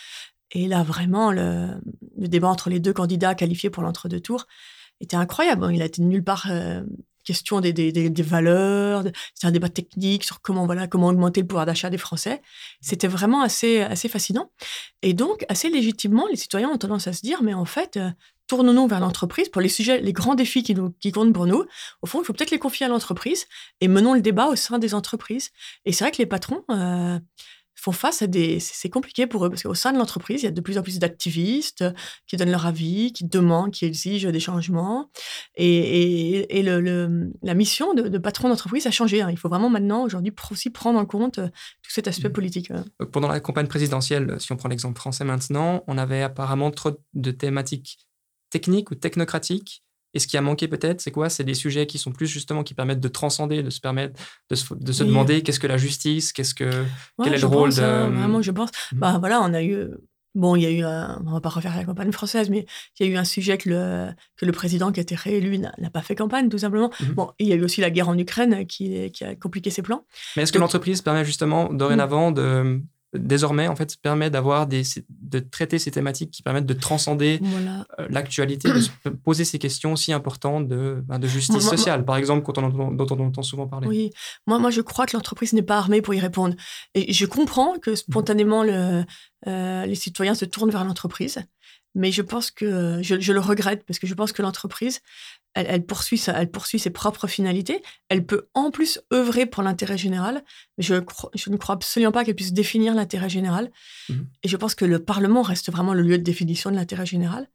Et 0.52 0.68
là, 0.68 0.82
vraiment, 0.82 1.32
le, 1.32 1.80
débat 2.16 2.48
entre 2.48 2.70
les 2.70 2.80
deux 2.80 2.92
candidats 2.92 3.34
qualifiés 3.34 3.70
pour 3.70 3.82
l'entre-deux 3.82 4.20
tours 4.20 4.46
était 5.00 5.16
incroyable. 5.16 5.68
Il 5.72 5.82
a 5.82 5.86
été 5.86 6.00
nulle 6.00 6.22
part 6.22 6.46
euh, 6.50 6.82
question 7.24 7.60
des, 7.60 8.22
valeurs. 8.22 9.04
C'est 9.34 9.46
un 9.46 9.50
débat 9.50 9.68
technique 9.68 10.24
sur 10.24 10.40
comment, 10.40 10.66
voilà, 10.66 10.86
comment 10.86 11.08
augmenter 11.08 11.40
le 11.40 11.46
pouvoir 11.46 11.66
d'achat 11.66 11.90
des 11.90 11.98
Français. 11.98 12.40
C'était 12.80 13.08
vraiment 13.08 13.42
assez, 13.42 13.80
assez 13.80 14.08
fascinant. 14.08 14.52
Et 15.02 15.14
donc, 15.14 15.44
assez 15.48 15.68
légitimement, 15.70 16.26
les 16.28 16.36
citoyens 16.36 16.70
ont 16.70 16.78
tendance 16.78 17.08
à 17.08 17.12
se 17.12 17.22
dire, 17.22 17.42
mais 17.42 17.54
en 17.54 17.64
fait, 17.64 17.96
euh, 17.96 18.10
tournons-nous 18.46 18.86
vers 18.86 19.00
l'entreprise 19.00 19.48
pour 19.48 19.62
les 19.62 19.68
sujets, 19.68 20.00
les 20.00 20.12
grands 20.12 20.34
défis 20.34 20.62
qui, 20.62 20.74
nous, 20.74 20.90
qui 21.00 21.12
comptent 21.12 21.32
pour 21.32 21.46
nous. 21.46 21.64
Au 22.02 22.06
fond, 22.06 22.20
il 22.20 22.24
faut 22.24 22.32
peut-être 22.32 22.50
les 22.50 22.58
confier 22.58 22.86
à 22.86 22.88
l'entreprise 22.88 23.46
et 23.80 23.88
menons 23.88 24.14
le 24.14 24.20
débat 24.20 24.46
au 24.46 24.56
sein 24.56 24.78
des 24.78 24.94
entreprises. 24.94 25.50
Et 25.84 25.92
c'est 25.92 26.04
vrai 26.04 26.10
que 26.10 26.18
les 26.18 26.26
patrons 26.26 26.62
euh, 26.70 27.18
font 27.74 27.92
face 27.92 28.20
à 28.22 28.26
des... 28.26 28.60
C'est 28.60 28.90
compliqué 28.90 29.26
pour 29.26 29.46
eux 29.46 29.50
parce 29.50 29.62
qu'au 29.62 29.74
sein 29.74 29.92
de 29.92 29.98
l'entreprise, 29.98 30.42
il 30.42 30.44
y 30.44 30.48
a 30.48 30.52
de 30.52 30.60
plus 30.60 30.76
en 30.76 30.82
plus 30.82 30.98
d'activistes 30.98 31.84
qui 32.26 32.36
donnent 32.36 32.50
leur 32.50 32.66
avis, 32.66 33.12
qui 33.12 33.24
demandent, 33.24 33.70
qui 33.70 33.86
exigent 33.86 34.30
des 34.30 34.40
changements. 34.40 35.10
Et, 35.54 36.58
et, 36.58 36.62
le, 36.62 37.30
la 37.42 37.54
mission 37.54 37.94
de, 37.94 38.18
patron 38.18 38.50
d'entreprise 38.50 38.86
a 38.86 38.90
changé. 38.90 39.22
Hein. 39.22 39.30
Il 39.30 39.38
faut 39.38 39.48
vraiment 39.48 39.70
maintenant, 39.70 40.04
aujourd'hui, 40.04 40.32
aussi 40.50 40.68
prendre 40.68 40.98
en 40.98 41.06
compte 41.06 41.38
euh, 41.38 41.48
tout 41.82 41.90
cet 41.90 42.08
aspect 42.08 42.28
mmh. 42.28 42.32
politique. 42.32 42.72
Pendant 43.10 43.28
la 43.28 43.40
campagne 43.40 43.66
présidentielle, 43.68 44.36
si 44.38 44.52
on 44.52 44.56
prend 44.56 44.68
l'exemple 44.68 44.98
français 44.98 45.24
maintenant, 45.24 45.82
on 45.86 45.96
avait 45.96 46.22
apparemment 46.22 46.70
trop 46.70 46.92
de 47.14 47.30
thématiques 47.30 47.98
technique 48.54 48.92
ou 48.92 48.94
technocratique. 48.94 49.82
Et 50.16 50.20
ce 50.20 50.28
qui 50.28 50.36
a 50.36 50.40
manqué 50.40 50.68
peut-être, 50.68 51.00
c'est 51.00 51.10
quoi? 51.10 51.28
C'est 51.28 51.42
des 51.42 51.54
sujets 51.54 51.86
qui 51.86 51.98
sont 51.98 52.12
plus 52.12 52.28
justement 52.28 52.62
qui 52.62 52.72
permettent 52.72 53.00
de 53.00 53.08
transcender, 53.08 53.64
de 53.64 53.70
se 53.70 53.80
permettre 53.80 54.14
de 54.48 54.54
se, 54.54 54.72
de 54.72 54.92
se 54.92 55.02
demander 55.02 55.42
qu'est-ce 55.42 55.58
que 55.58 55.66
la 55.66 55.76
justice, 55.76 56.32
qu'est-ce 56.32 56.54
que 56.54 56.70
quel 57.20 57.34
est 57.34 57.40
le 57.40 57.46
rôle 57.48 57.74
de. 57.74 57.82
Hein, 57.82 58.10
vraiment, 58.10 58.40
je 58.40 58.52
pense. 58.52 58.70
Mmh. 58.92 58.98
Bah 58.98 59.16
voilà, 59.18 59.40
on 59.42 59.52
a 59.52 59.62
eu. 59.64 59.88
Bon, 60.36 60.54
il 60.54 60.62
y 60.62 60.66
a 60.66 60.70
eu, 60.70 60.82
un, 60.82 61.20
on 61.26 61.32
va 61.32 61.40
pas 61.40 61.48
refaire 61.48 61.76
la 61.76 61.84
campagne 61.84 62.12
française, 62.12 62.48
mais 62.48 62.64
il 62.98 63.06
y 63.06 63.08
a 63.08 63.12
eu 63.12 63.16
un 63.16 63.24
sujet 63.24 63.56
que 63.56 63.68
le, 63.70 64.08
que 64.36 64.46
le 64.46 64.52
président 64.52 64.90
qui 64.92 65.00
a 65.00 65.02
été 65.02 65.14
réélu 65.16 65.58
n'a 65.58 65.90
pas 65.92 66.02
fait 66.02 66.14
campagne, 66.14 66.48
tout 66.48 66.58
simplement. 66.58 66.90
Mmh. 67.00 67.12
Bon, 67.14 67.32
il 67.40 67.48
y 67.48 67.52
a 67.52 67.56
eu 67.56 67.64
aussi 67.64 67.80
la 67.80 67.90
guerre 67.90 68.08
en 68.08 68.16
Ukraine 68.16 68.66
qui, 68.66 69.10
qui 69.10 69.24
a 69.24 69.34
compliqué 69.34 69.70
ses 69.70 69.82
plans. 69.82 70.06
Mais 70.36 70.42
est-ce 70.42 70.52
que 70.52 70.58
l'entreprise 70.58 71.02
permet 71.02 71.24
justement 71.24 71.72
dorénavant 71.72 72.30
de 72.30 72.80
désormais 73.14 73.68
en 73.68 73.76
fait 73.76 73.96
permet 74.00 74.30
d'avoir 74.30 74.66
des 74.66 74.82
de 75.08 75.38
traiter 75.38 75.78
ces 75.78 75.90
thématiques 75.90 76.30
qui 76.30 76.42
permettent 76.42 76.66
de 76.66 76.74
transcender 76.74 77.40
euh, 77.42 78.06
l'actualité, 78.10 78.72
de 78.72 78.80
se 78.80 78.90
poser 79.24 79.44
ces 79.44 79.58
questions 79.58 79.96
si 79.96 80.12
importantes 80.12 80.68
de, 80.68 81.02
ben, 81.06 81.18
de 81.18 81.26
justice 81.26 81.68
sociale, 81.68 82.04
par 82.04 82.16
exemple, 82.16 82.42
quand 82.42 82.58
on 82.58 82.92
dont 82.92 83.06
on 83.10 83.26
entend 83.26 83.42
souvent 83.42 83.66
parler. 83.66 83.88
Oui, 83.88 84.10
moi, 84.46 84.58
moi 84.58 84.70
je 84.70 84.80
crois 84.80 85.06
que 85.06 85.16
l'entreprise 85.16 85.52
n'est 85.52 85.62
pas 85.62 85.78
armée 85.78 86.02
pour 86.02 86.14
y 86.14 86.20
répondre. 86.20 86.54
Et 86.94 87.12
je 87.12 87.26
comprends 87.26 87.78
que 87.78 87.94
spontanément 87.94 88.62
le, 88.62 89.04
euh, 89.46 89.86
les 89.86 89.94
citoyens 89.94 90.34
se 90.34 90.44
tournent 90.44 90.70
vers 90.70 90.84
l'entreprise, 90.84 91.38
mais 91.94 92.10
je 92.10 92.22
pense 92.22 92.50
que 92.50 93.00
je, 93.02 93.20
je, 93.20 93.32
le 93.32 93.40
regrette 93.40 93.84
parce 93.84 93.98
que 93.98 94.06
je 94.06 94.14
pense 94.14 94.32
que 94.32 94.42
l'entreprise, 94.42 95.00
elle, 95.54 95.86
poursuit 95.86 96.20
elle 96.26 96.50
poursuit 96.50 96.78
ses 96.78 96.90
propres 96.90 97.28
finalités. 97.28 97.82
Elle 98.08 98.26
peut 98.26 98.48
en 98.54 98.70
plus 98.70 99.00
œuvrer 99.12 99.46
pour 99.46 99.62
l'intérêt 99.62 99.96
général. 99.96 100.44
Mais 100.76 100.84
je, 100.84 100.96
je, 101.34 101.50
ne 101.50 101.56
crois 101.56 101.76
absolument 101.76 102.12
pas 102.12 102.24
qu'elle 102.24 102.34
puisse 102.34 102.52
définir 102.52 102.94
l'intérêt 102.94 103.28
général. 103.28 103.70
Mmh. 104.08 104.14
Et 104.42 104.48
je 104.48 104.56
pense 104.56 104.74
que 104.74 104.84
le 104.84 104.98
Parlement 104.98 105.42
reste 105.42 105.70
vraiment 105.70 105.94
le 105.94 106.02
lieu 106.02 106.18
de 106.18 106.24
définition 106.24 106.70
de 106.70 106.76
l'intérêt 106.76 107.06
général, 107.06 107.48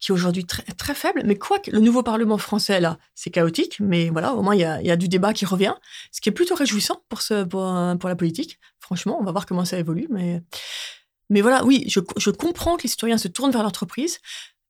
qui 0.00 0.10
est 0.10 0.14
aujourd'hui 0.14 0.44
très, 0.44 0.64
très 0.64 0.94
faible. 0.94 1.22
Mais 1.24 1.36
quoi 1.36 1.60
que 1.60 1.70
le 1.70 1.78
nouveau 1.78 2.02
Parlement 2.02 2.38
français, 2.38 2.80
là, 2.80 2.98
c'est 3.14 3.30
chaotique. 3.30 3.78
Mais 3.78 4.10
voilà, 4.10 4.34
au 4.34 4.42
moins, 4.42 4.56
il 4.56 4.60
y 4.60 4.64
a, 4.64 4.82
y 4.82 4.90
a, 4.90 4.96
du 4.96 5.06
débat 5.06 5.32
qui 5.32 5.46
revient, 5.46 5.74
ce 6.10 6.20
qui 6.20 6.28
est 6.28 6.32
plutôt 6.32 6.56
réjouissant 6.56 7.02
pour, 7.08 7.22
ce, 7.22 7.44
pour, 7.44 7.72
pour 8.00 8.08
la 8.08 8.16
politique. 8.16 8.58
Franchement, 8.80 9.18
on 9.20 9.24
va 9.24 9.30
voir 9.30 9.46
comment 9.46 9.64
ça 9.64 9.78
évolue. 9.78 10.08
Mais, 10.10 10.42
mais 11.30 11.40
voilà, 11.40 11.64
oui, 11.64 11.84
je, 11.88 12.00
je 12.16 12.30
comprends 12.30 12.76
que 12.76 12.82
les 12.82 12.88
citoyens 12.88 13.18
se 13.18 13.28
tournent 13.28 13.52
vers 13.52 13.62
l'entreprise 13.62 14.18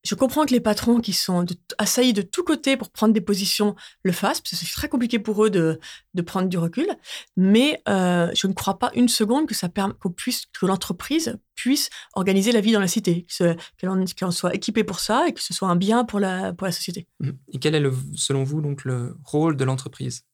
je 0.05 0.15
comprends 0.15 0.47
que 0.47 0.53
les 0.53 0.61
patrons 0.61 1.01
qui 1.01 1.13
sont 1.13 1.45
assaillis 1.77 2.13
de 2.13 2.23
tous 2.23 2.45
côtés 2.45 2.77
pour 2.77 2.91
prendre 2.91 3.13
des 3.13 3.21
positions 3.21 3.75
le 4.03 4.13
fassent, 4.13 4.41
parce 4.41 4.53
que 4.53 4.57
c'est 4.57 4.73
très 4.73 4.89
compliqué 4.89 5.19
pour 5.19 5.45
eux 5.45 5.51
de, 5.51 5.81
de 6.15 6.23
prendre 6.23 6.49
du 6.49 6.57
recul. 6.57 6.87
Mais 7.37 7.83
euh, 7.89 8.31
je 8.35 8.47
ne 8.47 8.53
crois 8.53 8.79
pas 8.79 8.91
une 8.95 9.09
seconde 9.09 9.47
que 9.47 9.55
ça 9.55 9.69
que 9.69 10.67
l'entreprise 10.67 11.39
puisse 11.55 11.91
organiser 12.15 12.53
la 12.53 12.61
vie 12.61 12.73
dans 12.73 12.81
la 12.81 12.89
cité, 12.89 13.27
qu'elle 13.77 14.33
soit 14.33 14.55
équipée 14.55 14.85
pour 14.85 15.01
ça 15.01 15.29
et 15.29 15.33
que 15.33 15.43
ce 15.43 15.53
soit 15.53 15.69
un 15.69 15.77
bien 15.77 16.05
pour 16.05 16.21
la, 16.21 16.53
pour 16.53 16.67
la 16.67 16.73
société. 16.73 17.07
Et 17.53 17.59
quel 17.59 17.75
est, 17.75 17.81
le, 17.81 17.93
selon 18.15 18.45
vous, 18.45 18.61
donc 18.61 18.85
le 18.85 19.17
rôle 19.25 19.57
de 19.57 19.65
l'entreprise? 19.65 20.25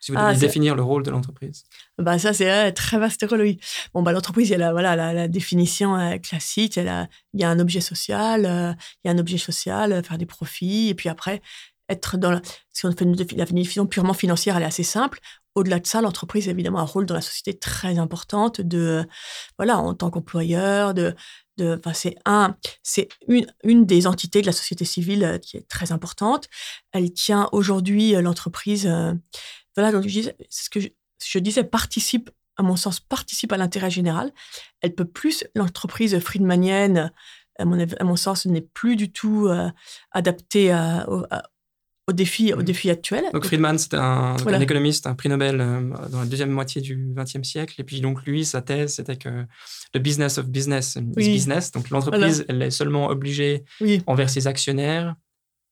Si 0.00 0.12
vous 0.12 0.18
ah, 0.18 0.34
définir 0.34 0.76
le 0.76 0.82
rôle 0.82 1.02
de 1.02 1.10
l'entreprise 1.10 1.64
bah 1.98 2.18
Ça, 2.18 2.32
c'est 2.32 2.72
très 2.72 2.98
vaste 2.98 3.24
rôle, 3.28 3.40
oui. 3.40 3.60
Bon, 3.92 4.02
bah, 4.02 4.12
l'entreprise, 4.12 4.48
il 4.48 4.52
y 4.52 4.54
a 4.54 4.58
la, 4.58 4.72
voilà, 4.72 4.94
la, 5.12 5.28
définition 5.28 5.96
euh, 5.96 6.18
classique. 6.18 6.76
Il 6.76 6.84
y, 6.84 6.88
a 6.88 7.08
il 7.34 7.40
y, 7.40 7.44
a 7.44 7.50
un 7.50 7.58
objet 7.58 7.80
social, 7.80 8.46
euh, 8.46 8.72
il 9.02 9.08
y 9.08 9.10
a 9.10 9.14
un 9.14 9.18
objet 9.18 9.38
social, 9.38 9.92
euh, 9.92 10.02
faire 10.02 10.18
des 10.18 10.26
profits. 10.26 10.88
Et 10.88 10.94
puis 10.94 11.08
après, 11.08 11.42
être 11.88 12.16
dans 12.16 12.30
la, 12.30 12.42
si 12.72 12.86
on 12.86 12.92
fait 12.92 13.04
une, 13.04 13.16
la 13.16 13.44
définition 13.44 13.86
purement 13.86 14.14
financière, 14.14 14.56
elle 14.56 14.62
est 14.62 14.66
assez 14.66 14.84
simple. 14.84 15.18
Au-delà 15.56 15.80
de 15.80 15.86
ça, 15.86 16.00
l'entreprise 16.00 16.46
a 16.46 16.52
évidemment 16.52 16.78
un 16.78 16.84
rôle 16.84 17.06
dans 17.06 17.14
la 17.14 17.20
société 17.20 17.58
très 17.58 17.98
importante 17.98 18.60
de, 18.60 19.04
voilà, 19.56 19.78
en 19.78 19.94
tant 19.94 20.10
qu'employeur, 20.10 20.94
de, 20.94 21.16
de, 21.56 21.80
c'est 21.92 22.14
un, 22.24 22.54
c'est 22.84 23.08
une, 23.26 23.46
une 23.64 23.84
des 23.84 24.06
entités 24.06 24.42
de 24.42 24.46
la 24.46 24.52
société 24.52 24.84
civile 24.84 25.40
qui 25.42 25.56
est 25.56 25.66
très 25.66 25.90
importante. 25.90 26.48
Elle 26.92 27.12
tient 27.12 27.48
aujourd'hui 27.50 28.12
l'entreprise 28.12 28.88
voilà, 29.78 29.92
donc 29.92 30.08
je 30.08 30.20
ce 30.50 30.70
que 30.70 30.80
je, 30.80 31.38
disais, 31.38 31.64
participe, 31.64 32.30
à 32.56 32.62
mon 32.62 32.76
sens, 32.76 33.00
participe 33.00 33.52
à 33.52 33.56
l'intérêt 33.56 33.90
général. 33.90 34.32
Elle 34.80 34.94
peut 34.94 35.04
plus, 35.04 35.44
l'entreprise 35.54 36.18
friedmanienne, 36.18 37.12
à 37.58 37.64
mon, 37.64 37.78
à 37.78 38.04
mon 38.04 38.16
sens, 38.16 38.46
n'est 38.46 38.60
plus 38.60 38.96
du 38.96 39.10
tout 39.12 39.46
euh, 39.48 39.70
adaptée 40.12 40.72
au, 41.06 41.24
aux 42.08 42.12
défis, 42.12 42.52
aux 42.54 42.56
mmh. 42.56 42.62
défis 42.62 42.90
actuels. 42.90 43.24
Donc 43.32 43.44
Friedman, 43.44 43.76
c'était 43.76 43.98
un, 43.98 44.36
économiste, 44.60 45.06
un 45.06 45.14
prix 45.14 45.28
Nobel 45.28 45.60
euh, 45.60 45.80
dans 46.08 46.20
la 46.20 46.26
deuxième 46.26 46.50
moitié 46.50 46.80
du 46.80 47.12
XXe 47.14 47.46
siècle. 47.46 47.78
Et 47.78 47.84
puis 47.84 48.00
donc 48.00 48.24
lui, 48.24 48.44
sa 48.46 48.62
thèse, 48.62 48.94
c'était 48.94 49.16
que 49.16 49.44
le 49.94 50.00
business 50.00 50.38
of 50.38 50.46
business 50.46 50.96
is 50.96 51.02
business. 51.30 51.70
Donc 51.70 51.90
l'entreprise, 51.90 52.46
elle 52.48 52.62
est 52.62 52.70
seulement 52.70 53.08
obligée 53.08 53.64
envers 54.06 54.30
ses 54.30 54.46
actionnaires 54.46 55.14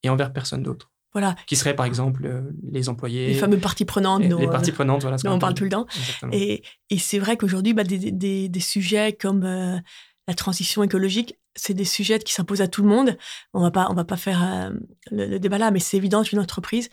et 0.03 0.11
envers 0.11 0.33
personne 0.33 0.63
d'autre. 0.63 0.93
Voilà. 1.17 1.35
Qui 1.47 1.57
seraient 1.57 1.75
par 1.75 1.87
exemple 1.87 2.31
les 2.71 2.91
employés. 2.91 3.29
Les 3.29 3.35
fameux 3.35 3.57
parties 3.57 3.87
prenantes. 3.87 4.23
les 4.23 4.49
parties 4.49 4.71
prenantes, 4.71 5.01
voilà. 5.01 5.17
dont 5.17 5.33
on 5.33 5.39
parle 5.39 5.55
tout 5.55 5.65
le 5.65 5.71
temps. 5.71 5.87
Et, 6.31 6.63
et 6.91 6.99
c'est 6.99 7.19
vrai 7.19 7.39
qu'aujourd'hui, 7.39 7.73
bah, 7.73 7.85
des, 7.85 8.13
des, 8.13 8.51
des, 8.51 8.61
sujets 8.61 9.15
comme 9.15 9.43
la 9.43 10.35
transition 10.35 10.83
écologique, 10.83 11.39
c'est 11.55 11.73
des 11.73 11.87
sujets 11.87 12.19
qui 12.19 12.35
s'imposent 12.35 12.61
à 12.61 12.69
tout 12.69 12.83
le 12.83 12.89
monde. 12.89 13.17
On 13.55 13.63
va 13.63 13.71
pas, 13.71 13.89
on 13.91 13.95
va 13.95 14.05
pas 14.05 14.19
faire 14.19 14.71
le, 15.11 15.39
débat 15.39 15.57
là, 15.57 15.71
mais 15.71 15.81
c'est 15.81 15.97
évident 15.97 16.23
qu'une 16.23 16.39
entreprise 16.39 16.91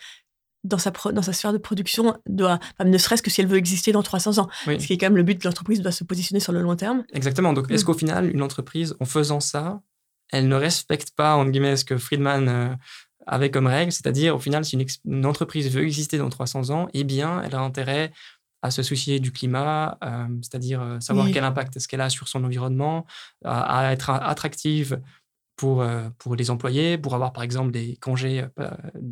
dans 0.64 0.78
sa, 0.78 0.90
dans 0.90 1.22
sa 1.22 1.32
sphère 1.34 1.52
de 1.52 1.58
production 1.58 2.16
doit, 2.26 2.58
ne 2.82 2.96
serait-ce 2.96 3.22
que 3.22 3.30
si 3.30 3.42
elle 3.42 3.46
veut 3.46 3.58
exister 3.58 3.92
dans 3.92 4.02
300 4.02 4.38
ans. 4.38 4.48
Ce 4.64 4.86
qui 4.86 4.94
est 4.94 4.98
quand 4.98 5.06
même 5.06 5.16
le 5.16 5.22
but 5.22 5.38
de 5.38 5.46
l'entreprise, 5.46 5.82
doit 5.82 5.92
se 5.92 6.04
positionner 6.04 6.40
sur 6.40 6.52
le 6.52 6.62
long 6.62 6.74
terme. 6.74 7.04
Exactement. 7.12 7.52
Donc, 7.52 7.70
est-ce 7.70 7.82
mm. 7.82 7.86
qu'au 7.86 7.94
final, 7.94 8.30
une 8.30 8.42
entreprise, 8.42 8.96
en 8.98 9.04
faisant 9.04 9.40
ça, 9.40 9.82
elle 10.32 10.48
ne 10.48 10.56
respecte 10.56 11.10
pas, 11.14 11.36
entre 11.36 11.50
guillemets, 11.50 11.76
ce 11.76 11.84
que 11.84 11.98
Friedman 11.98 12.78
avait 13.26 13.50
comme 13.50 13.66
règle 13.66 13.92
C'est-à-dire, 13.92 14.36
au 14.36 14.38
final, 14.38 14.64
si 14.64 14.76
une, 15.04 15.26
entreprise 15.26 15.70
veut 15.70 15.82
exister 15.82 16.18
dans 16.18 16.28
300 16.28 16.70
ans, 16.70 16.88
eh 16.92 17.04
bien, 17.04 17.42
elle 17.42 17.54
a 17.54 17.60
intérêt 17.60 18.12
à 18.62 18.70
se 18.70 18.82
soucier 18.82 19.20
du 19.20 19.30
climat, 19.30 19.98
euh, 20.02 20.26
c'est-à-dire 20.40 20.80
euh, 20.80 21.00
savoir 21.00 21.28
quel 21.30 21.44
impact 21.44 21.76
est-ce 21.76 21.86
qu'elle 21.86 22.00
a 22.00 22.08
sur 22.08 22.28
son 22.28 22.44
environnement, 22.44 23.04
à 23.44 23.92
être 23.92 24.10
attractive 24.10 25.00
pour, 25.56 25.82
euh, 25.82 26.08
pour 26.18 26.34
les 26.36 26.50
employés, 26.50 26.98
pour 26.98 27.14
avoir 27.14 27.32
par 27.32 27.42
exemple 27.42 27.70
des 27.70 27.96
congés 27.96 28.44
euh, 28.58 28.70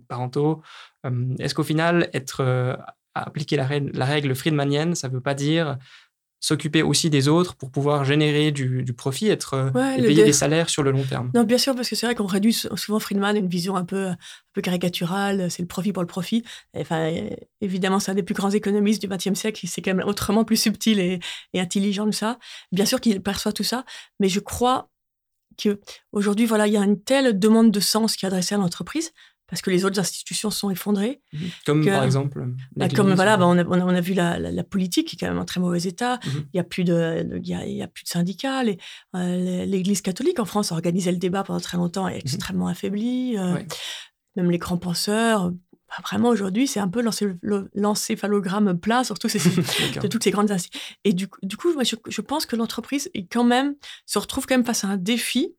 parentaux. 0.09 0.63
Est-ce 1.39 1.55
qu'au 1.55 1.63
final, 1.63 2.09
être 2.13 2.79
appliquer 3.15 3.57
la 3.57 3.67
règle, 3.67 3.91
la 3.97 4.07
règle 4.07 4.35
friedmanienne, 4.35 4.95
ça 4.95 5.09
ne 5.09 5.15
veut 5.15 5.21
pas 5.21 5.35
dire 5.35 5.79
s'occuper 6.43 6.83
aussi 6.83 7.09
des 7.09 7.29
autres 7.29 7.55
pour 7.55 7.71
pouvoir 7.71 8.05
générer 8.05 8.51
du, 8.51 8.85
profit, 8.93 9.29
être 9.29 9.73
et 9.97 10.03
payer 10.03 10.25
des 10.25 10.33
salaires 10.33 10.69
sur 10.69 10.83
le 10.83 10.91
long 10.91 11.05
terme. 11.05 11.31
Non, 11.35 11.45
bien 11.45 11.57
sûr, 11.57 11.75
parce 11.75 11.89
que 11.89 11.95
c'est 11.95 12.05
vrai 12.05 12.17
qu'on 12.17 12.27
réduit 12.27 12.53
souvent 12.53 12.99
Friedman 12.99 13.37
à 13.37 13.39
une 13.39 13.49
vision 13.49 13.77
un 13.77 13.85
peu, 13.85 14.09
un 14.09 14.17
peu 14.53 14.61
caricaturale, 14.61 15.51
c'est 15.51 15.63
le 15.63 15.69
profit 15.69 15.93
pour 15.93 16.03
le 16.03 16.09
profit. 16.09 16.43
Enfin, 16.77 17.15
évidemment, 17.61 18.01
c'est 18.01 18.11
un 18.11 18.15
des 18.15 18.25
plus 18.25 18.35
grands 18.35 18.51
économistes 18.51 19.01
du 19.01 19.09
XXe 19.09 19.35
siècle, 19.35 19.65
c'est 19.69 19.83
quand 19.83 19.95
même 19.95 20.07
autrement 20.07 20.45
plus 20.45 20.57
subtil 20.57 20.99
et, 20.99 21.21
et 21.55 21.61
intelligent 21.61 22.07
que 22.07 22.17
ça. 22.17 22.39
Bien 22.73 22.87
sûr 22.87 23.01
qu'il 23.01 23.23
perçoit 23.23 23.53
tout 23.53 23.65
ça, 23.65 23.85
mais 24.19 24.29
je 24.29 24.41
crois 24.41 24.91
qu'aujourd'hui, 25.63 26.47
voilà, 26.47 26.67
il 26.67 26.73
y 26.73 26.77
a 26.77 26.83
une 26.83 27.01
telle 27.01 27.39
demande 27.39 27.71
de 27.71 27.81
sens 27.81 28.17
qui 28.17 28.25
est 28.25 28.29
adressée 28.29 28.57
à 28.57 28.59
l'entreprise 28.59 29.13
parce 29.53 29.61
que 29.61 29.69
les 29.69 29.85
autres 29.85 30.01
institutions 30.01 30.49
sont 30.49 30.71
effondrées. 30.71 31.21
Mhm. 31.35 31.41
Comme 31.67 31.85
par 31.85 32.05
exemple 32.05 32.43
bah, 32.75 32.89
Comme 32.89 33.13
voilà, 33.13 33.37
bah, 33.37 33.47
on, 33.47 33.59
a, 33.59 33.65
on, 33.67 33.89
a, 33.91 34.01
vu 34.01 34.15
la, 34.15 34.39
la, 34.39 34.65
politique 34.65 35.09
qui 35.09 35.17
est 35.17 35.19
quand 35.19 35.29
même 35.29 35.39
en 35.39 35.45
très 35.45 35.61
mauvais 35.61 35.83
état. 35.83 36.19
Mhm. 36.25 36.33
Il 36.37 36.51
n'y 36.55 36.61
a, 36.61 36.65
plus 36.65 36.85
de, 36.85 37.39
il 37.45 37.47
y 37.47 37.83
a, 37.83 37.87
plus 37.87 38.05
de 38.05 38.09
syndicats. 38.09 38.63
Euh, 39.15 39.65
L'Église 39.67 40.01
catholique 40.01 40.41
en 40.41 40.47
France 40.47 40.73
a 40.73 40.75
organisé 40.75 41.13
le 41.13 41.19
débat 41.19 41.43
pendant 41.43 41.61
très 41.61 41.77
longtemps 41.77 42.09
et 42.09 42.13
est 42.13 42.15
mhm. 42.15 42.21
extrêmement 42.23 42.69
affaiblie. 42.69 43.37
Euh, 43.37 43.59
même 44.37 44.51
les 44.51 44.57
grands 44.57 44.79
penseurs, 44.79 45.51
bah, 45.51 45.97
vraiment 46.03 46.31
aujourd'hui, 46.31 46.67
c'est 46.67 46.81
un 46.81 46.89
peu 46.89 47.05
l'encéphalogramme 47.75 48.81
plat 48.81 49.05
sur 49.05 49.17
ces, 49.23 49.39
de 50.01 50.07
toutes 50.09 50.25
ces 50.25 50.31
grandes 50.31 50.51
institutions. 50.51 50.97
Et 51.05 51.13
du, 51.13 51.29
du 51.43 51.59
coup, 51.59 51.75
moi, 51.75 51.85
je, 51.85 51.97
je, 52.09 52.21
pense 52.23 52.47
que 52.47 52.57
l'entreprise 52.57 53.11
est 53.13 53.27
quand 53.27 53.45
même, 53.45 53.75
se 54.07 54.19
retrouve 54.19 54.47
quand 54.47 54.57
même 54.57 54.65
face 54.65 54.85
à 54.85 54.89
un 54.89 54.97
défi 54.97 55.55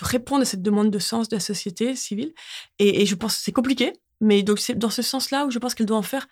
de 0.00 0.04
répondre 0.04 0.42
à 0.42 0.44
cette 0.44 0.62
demande 0.62 0.90
de 0.90 0.98
sens 0.98 1.28
de 1.28 1.36
la 1.36 1.40
société 1.40 1.94
civile. 1.94 2.32
Et, 2.78 3.06
je 3.06 3.14
pense 3.14 3.36
que 3.36 3.42
c'est 3.42 3.52
compliqué, 3.52 3.92
mais 4.20 4.42
donc 4.42 4.58
c'est 4.58 4.74
dans 4.74 4.90
ce 4.90 5.02
sens-là 5.02 5.46
où 5.46 5.50
je 5.50 5.58
pense 5.58 5.74
qu'elle 5.74 5.86
doit 5.86 5.96
en 5.96 6.02
faire 6.02 6.26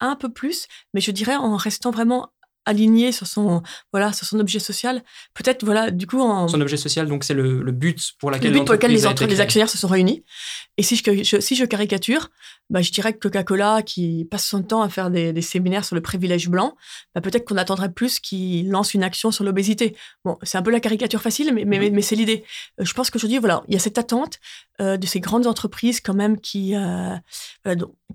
un 0.00 0.16
peu 0.16 0.28
plus, 0.28 0.66
mais 0.94 1.00
je 1.00 1.10
dirais 1.10 1.36
en 1.36 1.56
restant 1.56 1.90
vraiment 1.90 2.32
aligné 2.68 3.10
sur 3.12 3.26
son 3.26 3.62
voilà 3.92 4.12
sur 4.12 4.26
son 4.26 4.38
objet 4.38 4.58
social. 4.58 5.02
Peut-être 5.34 5.64
voilà 5.64 5.90
du 5.90 6.06
coup 6.06 6.20
en... 6.20 6.48
son 6.48 6.60
objet 6.60 6.76
social 6.76 7.08
donc 7.08 7.24
c'est 7.24 7.34
le, 7.34 7.62
but 7.72 8.12
pour 8.20 8.30
lequel 8.30 8.52
le 8.52 8.58
but 8.58 8.64
pour 8.64 8.74
lequel 8.74 8.92
les, 8.92 9.26
les 9.26 9.40
actionnaires 9.40 9.70
se 9.70 9.78
sont 9.78 9.88
réunis. 9.88 10.24
Et 10.76 10.82
si 10.82 10.96
je, 10.96 11.40
si 11.40 11.56
je 11.56 11.64
caricature 11.64 12.30
bah, 12.70 12.82
je 12.82 12.92
dirais 12.92 13.14
que 13.14 13.18
Coca-Cola 13.18 13.82
qui 13.82 14.26
passe 14.30 14.46
son 14.46 14.62
temps 14.62 14.82
à 14.82 14.90
faire 14.90 15.10
des, 15.10 15.40
séminaires 15.40 15.86
sur 15.86 15.94
le 15.96 16.02
privilège 16.02 16.48
blanc 16.48 16.76
bah, 17.14 17.20
peut-être 17.22 17.46
qu'on 17.46 17.56
attendrait 17.56 17.90
plus 17.90 18.20
qu'il 18.20 18.68
lance 18.70 18.92
une 18.92 19.02
action 19.02 19.30
sur 19.30 19.44
l'obésité. 19.44 19.96
Bon 20.24 20.36
c'est 20.42 20.58
un 20.58 20.62
peu 20.62 20.70
la 20.70 20.80
caricature 20.80 21.22
facile 21.22 21.52
mais 21.54 21.64
mais, 21.64 21.90
mais, 21.90 22.02
c'est 22.02 22.16
l'idée. 22.16 22.44
Euh, 22.80 22.84
je 22.84 22.92
pense 22.92 23.10
qu'aujourd'hui 23.10 23.38
voilà 23.38 23.62
il 23.68 23.74
y 23.74 23.76
a 23.76 23.80
cette 23.80 23.98
attente 23.98 24.38
euh, 24.80 24.96
de 24.96 25.06
ces 25.06 25.20
grandes 25.20 25.46
entreprises 25.46 26.00
quand 26.00 26.14
même 26.14 26.38
qui 26.38 26.76
euh, 26.76 27.16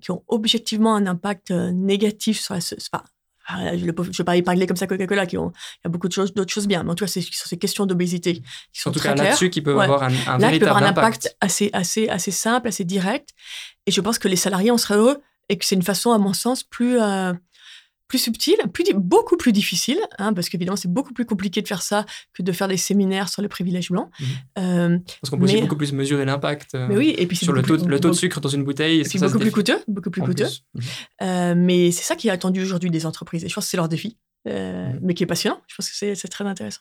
qui 0.00 0.10
ont 0.10 0.22
objectivement 0.28 0.94
un 0.94 1.06
impact 1.06 1.50
négatif 1.50 2.40
sur 2.40 2.54
la, 2.54 2.60
ah, 3.46 3.76
je 3.76 3.84
ne 3.84 3.92
vais 3.92 4.24
pas 4.24 4.36
y 4.36 4.42
parler 4.42 4.66
comme 4.66 4.76
ça 4.76 4.86
Coca-Cola, 4.86 5.26
qui 5.26 5.36
ont, 5.36 5.50
il 5.50 5.80
y 5.84 5.88
a 5.88 5.90
beaucoup 5.90 6.08
de 6.08 6.12
choses, 6.12 6.32
d'autres 6.32 6.52
choses 6.52 6.66
bien, 6.66 6.82
mais 6.82 6.90
en 6.90 6.94
tout 6.94 7.04
cas, 7.04 7.10
c'est 7.10 7.20
sur 7.20 7.46
ces 7.46 7.58
questions 7.58 7.86
d'obésité 7.86 8.34
qui 8.34 8.80
sont 8.80 8.90
en 8.90 8.92
tout 8.92 9.00
cas 9.00 9.14
là-dessus 9.14 9.50
qui 9.50 9.60
peuvent 9.60 9.78
avoir 9.78 10.02
un, 10.02 10.12
un 10.26 10.38
Là, 10.38 10.48
véritable 10.48 10.70
avoir 10.70 10.82
un 10.82 10.86
impact, 10.86 11.36
assez, 11.40 11.70
assez, 11.72 12.08
assez 12.08 12.30
simple, 12.30 12.68
assez 12.68 12.84
direct. 12.84 13.30
Et 13.86 13.90
je 13.90 14.00
pense 14.00 14.18
que 14.18 14.28
les 14.28 14.36
salariés 14.36 14.70
en 14.70 14.78
seraient 14.78 14.96
heureux 14.96 15.20
et 15.48 15.58
que 15.58 15.64
c'est 15.64 15.74
une 15.74 15.82
façon, 15.82 16.12
à 16.12 16.18
mon 16.18 16.32
sens, 16.32 16.62
plus, 16.62 16.98
euh, 17.00 17.34
plus 18.08 18.18
subtil, 18.18 18.56
plus, 18.72 18.84
beaucoup 18.94 19.36
plus 19.36 19.52
difficile, 19.52 19.98
hein, 20.18 20.32
parce 20.34 20.48
qu'évidemment, 20.48 20.76
c'est 20.76 20.92
beaucoup 20.92 21.12
plus 21.12 21.24
compliqué 21.24 21.62
de 21.62 21.68
faire 21.68 21.82
ça 21.82 22.04
que 22.34 22.42
de 22.42 22.52
faire 22.52 22.68
des 22.68 22.76
séminaires 22.76 23.28
sur 23.28 23.42
le 23.42 23.48
privilège 23.48 23.90
blanc. 23.90 24.10
Mmh. 24.20 24.24
Euh, 24.58 24.98
parce 25.20 25.30
qu'on 25.30 25.38
peut 25.38 25.44
aussi 25.44 25.60
beaucoup 25.60 25.76
plus 25.76 25.92
mesurer 25.92 26.24
l'impact 26.24 26.74
euh, 26.74 26.88
oui, 26.94 27.14
et 27.16 27.26
puis 27.26 27.36
sur 27.36 27.52
le 27.52 27.62
taux, 27.62 27.76
le 27.76 28.00
taux 28.00 28.10
de 28.10 28.14
sucre 28.14 28.40
dans 28.40 28.48
une 28.48 28.64
bouteille. 28.64 29.04
C'est 29.04 29.18
beaucoup 29.18 29.38
plus 29.38 29.50
coûteux, 29.50 29.78
beaucoup 29.88 30.10
plus 30.10 30.22
coûteux. 30.22 30.44
Mmh. 30.44 30.80
Euh, 31.22 31.54
mais 31.56 31.90
c'est 31.90 32.04
ça 32.04 32.16
qui 32.16 32.28
est 32.28 32.30
attendu 32.30 32.62
aujourd'hui 32.62 32.90
des 32.90 33.06
entreprises. 33.06 33.44
Et 33.44 33.48
je 33.48 33.54
pense 33.54 33.64
que 33.64 33.70
c'est 33.70 33.76
leur 33.76 33.88
défi, 33.88 34.18
mmh. 34.46 34.50
mais 35.02 35.14
qui 35.14 35.22
est 35.22 35.26
passionnant. 35.26 35.60
Je 35.66 35.76
pense 35.76 35.90
que 35.90 36.14
c'est 36.14 36.28
très 36.28 36.44
intéressant. 36.44 36.80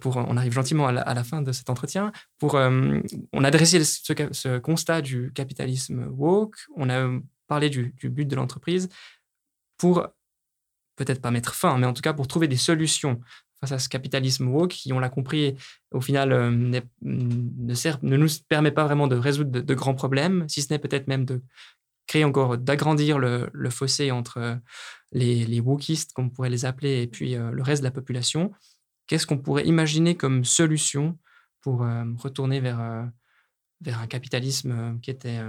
Pour, 0.00 0.16
on 0.16 0.36
arrive 0.36 0.52
gentiment 0.52 0.86
à 0.86 1.14
la, 1.14 1.24
fin 1.24 1.42
de 1.42 1.52
cet 1.52 1.70
entretien. 1.70 2.12
Pour, 2.38 2.54
on 2.54 3.44
a 3.44 3.50
dressé 3.50 3.84
ce, 3.84 4.14
ce, 4.32 4.58
constat 4.58 5.00
du 5.00 5.32
capitalisme 5.32 6.06
woke, 6.10 6.56
on 6.76 6.90
a 6.90 7.08
parlé 7.46 7.70
du, 7.70 7.94
du 7.96 8.08
but 8.10 8.26
de 8.26 8.34
l'entreprise. 8.36 8.88
Pour 9.76 10.08
peut-être 10.96 11.20
pas 11.20 11.30
mettre 11.30 11.54
fin, 11.54 11.78
mais 11.78 11.86
en 11.86 11.92
tout 11.92 12.02
cas 12.02 12.12
pour 12.12 12.26
trouver 12.26 12.48
des 12.48 12.56
solutions 12.56 13.20
face 13.60 13.72
à 13.72 13.78
ce 13.78 13.88
capitalisme 13.88 14.48
woke 14.48 14.72
qui, 14.72 14.92
on 14.92 14.98
l'a 14.98 15.08
compris, 15.08 15.56
au 15.92 16.00
final 16.00 16.32
euh, 16.32 16.50
ne, 16.50 16.80
nous 18.02 18.28
permet 18.48 18.70
pas 18.70 18.84
vraiment 18.84 19.08
de 19.08 19.16
résoudre 19.16 19.50
de, 19.50 19.74
grands 19.74 19.94
problèmes, 19.94 20.46
si 20.48 20.62
ce 20.62 20.72
n'est 20.72 20.78
peut-être 20.78 21.08
même 21.08 21.24
de 21.24 21.42
créer 22.06 22.24
encore, 22.24 22.58
d'agrandir 22.58 23.18
le, 23.18 23.70
fossé 23.70 24.10
entre 24.10 24.58
les, 25.12 25.44
les 25.46 25.60
wokistes, 25.60 26.12
comme 26.12 26.26
on 26.26 26.30
pourrait 26.30 26.50
les 26.50 26.64
appeler, 26.64 27.02
et 27.02 27.06
puis 27.06 27.34
euh, 27.34 27.50
le 27.50 27.62
reste 27.62 27.82
de 27.82 27.86
la 27.86 27.92
population. 27.92 28.52
Qu'est-ce 29.06 29.26
qu'on 29.26 29.38
pourrait 29.38 29.66
imaginer 29.66 30.16
comme 30.16 30.44
solution 30.44 31.18
pour 31.62 31.82
euh, 31.82 32.04
retourner 32.18 32.60
vers, 32.60 33.08
vers 33.80 34.00
un 34.00 34.06
capitalisme 34.06 34.98
qui 35.00 35.10
était 35.10 35.40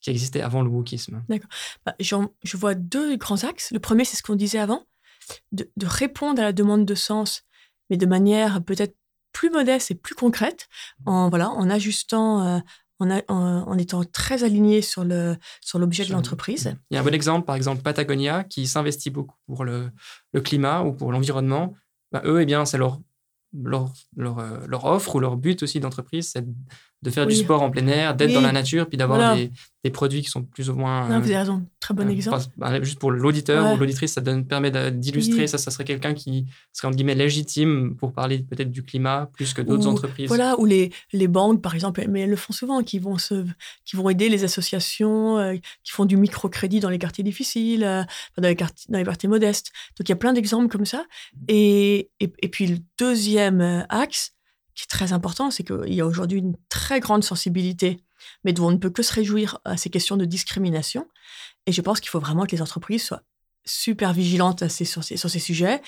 qui 0.00 0.10
existait 0.10 0.40
avant 0.40 0.62
le 0.62 0.68
wokisme. 0.68 1.22
D'accord. 1.28 1.50
Bah, 1.84 1.94
je 1.98 2.56
vois 2.56 2.74
deux 2.74 3.16
grands 3.16 3.44
axes. 3.44 3.70
Le 3.70 3.80
premier, 3.80 4.04
c'est 4.04 4.16
ce 4.16 4.22
qu'on 4.22 4.36
disait 4.36 4.58
avant, 4.58 4.84
de, 5.52 5.68
répondre 5.82 6.40
à 6.40 6.44
la 6.44 6.52
demande 6.52 6.84
de 6.84 6.94
sens, 6.94 7.42
mais 7.88 7.96
de 7.96 8.06
manière 8.06 8.62
peut-être 8.64 8.96
plus 9.32 9.50
modeste 9.50 9.90
et 9.90 9.94
plus 9.94 10.14
concrète, 10.14 10.68
en, 11.06 11.28
voilà, 11.28 11.50
en 11.50 11.70
ajustant, 11.70 12.44
euh, 12.46 12.58
en, 12.98 13.10
en, 13.28 13.78
étant 13.78 14.04
très 14.04 14.44
aligné 14.44 14.82
sur 14.82 15.04
le 15.04 15.36
sur 15.60 15.78
l'objet 15.78 16.04
de 16.04 16.12
l'entreprise. 16.12 16.74
Il 16.90 16.94
y 16.94 16.98
a 16.98 17.00
un 17.00 17.04
bon 17.04 17.14
exemple, 17.14 17.46
par 17.46 17.56
exemple 17.56 17.82
Patagonia, 17.82 18.44
qui 18.44 18.66
s'investit 18.66 19.10
beaucoup 19.10 19.36
pour 19.46 19.64
le, 19.64 19.90
le, 20.32 20.40
climat 20.40 20.82
ou 20.82 20.92
pour 20.92 21.12
l'environnement. 21.12 21.74
Bah, 22.12 22.22
eux, 22.24 22.42
eh 22.42 22.44
bien, 22.44 22.64
c'est 22.66 22.76
leur, 22.76 23.00
leur, 23.54 23.92
leur, 24.16 24.38
euh, 24.40 24.66
leur, 24.66 24.84
offre 24.84 25.14
ou 25.16 25.20
leur 25.20 25.36
but 25.36 25.62
aussi 25.62 25.80
d'entreprise, 25.80 26.30
c'est 26.32 26.44
de 27.02 27.10
faire 27.10 27.26
du 27.26 27.34
sport 27.34 27.62
en 27.62 27.70
plein 27.70 27.86
air, 27.86 28.14
d'être 28.14 28.32
dans 28.32 28.42
la 28.42 28.52
nature, 28.52 28.86
puis 28.86 28.98
d'avoir 28.98 29.34
des, 29.34 29.50
des, 29.84 29.90
produits 29.90 30.20
qui 30.20 30.28
sont 30.28 30.42
plus 30.42 30.68
ou 30.68 30.74
moins. 30.74 31.08
Non, 31.08 31.18
vous 31.20 31.26
avez 31.26 31.38
raison, 31.38 31.64
très 31.80 31.94
bon 31.94 32.06
euh, 32.06 32.10
exemple. 32.10 32.44
Bah, 32.58 32.82
juste 32.82 32.98
pour 32.98 33.10
l'auditeur 33.10 33.74
ou 33.74 33.78
l'auditrice, 33.78 34.12
ça 34.12 34.20
donne, 34.20 34.44
permet 34.44 34.70
d'illustrer. 34.90 35.46
Ça, 35.46 35.56
ça 35.56 35.70
serait 35.70 35.84
quelqu'un 35.84 36.12
qui 36.12 36.46
serait 36.72 36.88
entre 36.88 36.96
guillemets 36.96 37.14
légitime 37.14 37.96
pour 37.96 38.12
parler 38.12 38.40
peut-être 38.40 38.70
du 38.70 38.82
climat 38.82 39.30
plus 39.32 39.54
que 39.54 39.62
d'autres 39.62 39.86
entreprises. 39.86 40.28
Voilà, 40.28 40.60
ou 40.60 40.66
les, 40.66 40.92
les 41.12 41.28
banques, 41.28 41.62
par 41.62 41.74
exemple, 41.74 42.04
mais 42.08 42.20
elles 42.20 42.30
le 42.30 42.36
font 42.36 42.52
souvent, 42.52 42.82
qui 42.82 42.98
vont, 42.98 43.16
se, 43.16 43.46
qui 43.86 43.96
vont 43.96 44.10
aider 44.10 44.28
les 44.28 44.44
associations 44.44 45.38
euh, 45.38 45.54
qui 45.82 45.92
font 45.92 46.04
du 46.04 46.18
microcrédit 46.18 46.80
dans 46.80 46.90
les 46.90 46.98
quartiers 46.98 47.24
difficiles, 47.24 47.84
euh, 47.84 48.02
dans, 48.36 48.46
les 48.46 48.56
quartiers, 48.56 48.86
dans 48.90 48.98
les 48.98 49.04
quartiers 49.04 49.28
modestes. 49.28 49.72
Donc 49.98 50.06
il 50.06 50.10
y 50.10 50.12
a 50.12 50.16
plein 50.16 50.34
d'exemples 50.34 50.68
comme 50.68 50.86
ça. 50.86 51.06
Et, 51.48 52.10
et, 52.20 52.30
et 52.40 52.48
puis 52.48 52.66
le 52.66 52.76
deuxième 52.98 53.86
axe, 53.88 54.34
qui 54.74 54.84
est 54.84 54.90
très 54.90 55.12
important, 55.12 55.50
c'est 55.50 55.64
qu'il 55.64 55.94
y 55.94 56.00
a 56.00 56.06
aujourd'hui 56.06 56.38
une 56.38 56.56
très 56.68 57.00
grande 57.00 57.24
sensibilité, 57.24 58.04
mais 58.44 58.52
dont 58.52 58.68
on 58.68 58.70
ne 58.70 58.76
peut 58.76 58.90
que 58.90 59.02
se 59.02 59.12
réjouir 59.12 59.58
à 59.64 59.76
ces 59.76 59.90
questions 59.90 60.16
de 60.16 60.24
discrimination. 60.24 61.06
Et 61.66 61.72
je 61.72 61.80
pense 61.80 62.00
qu'il 62.00 62.10
faut 62.10 62.20
vraiment 62.20 62.46
que 62.46 62.52
les 62.52 62.62
entreprises 62.62 63.04
soient 63.04 63.22
super 63.64 64.12
vigilantes 64.12 64.68
sur, 64.68 65.04
ces, 65.04 65.38
sujets. 65.38 65.80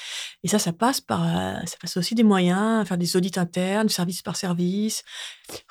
Et 0.43 0.49
ça, 0.49 0.59
ça 0.59 0.73
passe 0.73 1.01
par, 1.01 1.23
euh, 1.23 1.59
ça 1.65 1.77
passe 1.81 1.97
aussi 1.97 2.15
des 2.15 2.23
moyens, 2.23 2.87
faire 2.87 2.99
des 2.99 3.17
audits 3.17 3.39
internes, 3.39 3.89
service 3.89 4.23
par 4.23 4.37
service, 4.37 5.03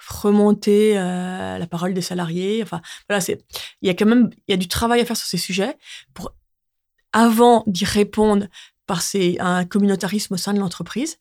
remonter 0.08 0.98
euh, 0.98 1.58
la 1.58 1.68
parole 1.68 1.94
des 1.94 2.02
salariés. 2.02 2.62
Enfin, 2.64 2.82
voilà, 3.08 3.24
il 3.28 3.88
y 3.88 3.90
a 3.90 3.94
quand 3.94 4.06
même, 4.06 4.30
y 4.48 4.54
a 4.54 4.58
du 4.58 4.68
travail 4.68 5.02
à 5.02 5.06
faire 5.06 5.18
sur 5.18 5.28
ces 5.28 5.38
sujets 5.38 5.78
pour, 6.14 6.34
avant 7.14 7.64
d'y 7.68 7.86
répondre 7.86 8.48
par 8.88 9.02
ces, 9.02 9.38
un 9.40 9.66
communautarisme 9.66 10.34
au 10.34 10.38
sein 10.38 10.54
de 10.54 10.60
l'entreprise, 10.60 11.18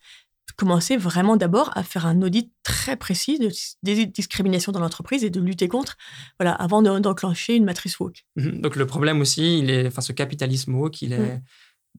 commencer 0.56 0.96
vraiment 0.96 1.36
d'abord 1.36 1.70
à 1.76 1.82
faire 1.82 2.06
un 2.06 2.22
audit 2.22 2.52
très 2.62 2.96
précis 2.96 3.38
de, 3.38 3.50
des 3.82 4.06
discriminations 4.06 4.72
dans 4.72 4.80
l'entreprise 4.80 5.24
et 5.24 5.30
de 5.30 5.40
lutter 5.40 5.68
contre, 5.68 5.96
voilà, 6.38 6.52
avant 6.54 6.82
d'enclencher 6.82 7.56
une 7.56 7.64
matrice 7.64 7.98
woke. 8.00 8.24
Mhm. 8.36 8.60
Donc 8.60 8.76
le 8.76 8.86
problème 8.86 9.20
aussi, 9.20 9.58
il 9.58 9.70
est, 9.70 9.86
enfin 9.86 10.00
ce 10.02 10.12
capitalisme 10.12 10.74
woke, 10.74 11.02
il 11.02 11.12
est 11.12 11.36
mm. 11.36 11.42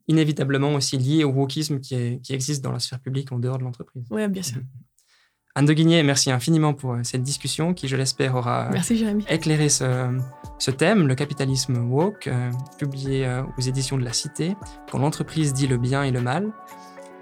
inévitablement 0.07 0.73
aussi 0.73 0.97
lié 0.97 1.23
au 1.23 1.31
wokisme 1.31 1.79
qui, 1.79 2.19
qui, 2.21 2.33
existe 2.33 2.63
dans 2.63 2.71
la 2.71 2.79
sphère 2.79 2.99
publique 2.99 3.31
en 3.31 3.39
dehors 3.39 3.57
de 3.57 3.63
l'entreprise. 3.63 4.05
Oui, 4.09 4.27
bien 4.27 4.43
sûr. 4.43 4.57
Mhm. 4.57 4.67
Anne 5.53 5.65
de 5.65 5.73
Guigné, 5.73 6.01
merci 6.03 6.31
infiniment 6.31 6.73
pour 6.73 6.93
euh, 6.93 6.99
cette 7.03 7.23
discussion 7.23 7.73
qui, 7.73 7.89
je 7.89 7.97
l'espère, 7.97 8.35
aura 8.35 8.69
éclairé 9.27 9.67
ce, 9.67 10.17
ce, 10.59 10.71
thème, 10.71 11.07
le 11.07 11.15
capitalisme 11.15 11.77
woke, 11.77 12.27
euh, 12.27 12.51
publié 12.77 13.25
euh, 13.25 13.43
aux 13.57 13.61
éditions 13.61 13.97
de 13.97 14.05
la 14.05 14.13
Cité, 14.13 14.55
quand 14.89 14.99
l'entreprise 14.99 15.53
dit 15.53 15.67
le 15.67 15.77
bien 15.77 16.03
et 16.03 16.11
le 16.11 16.21
mal. 16.21 16.53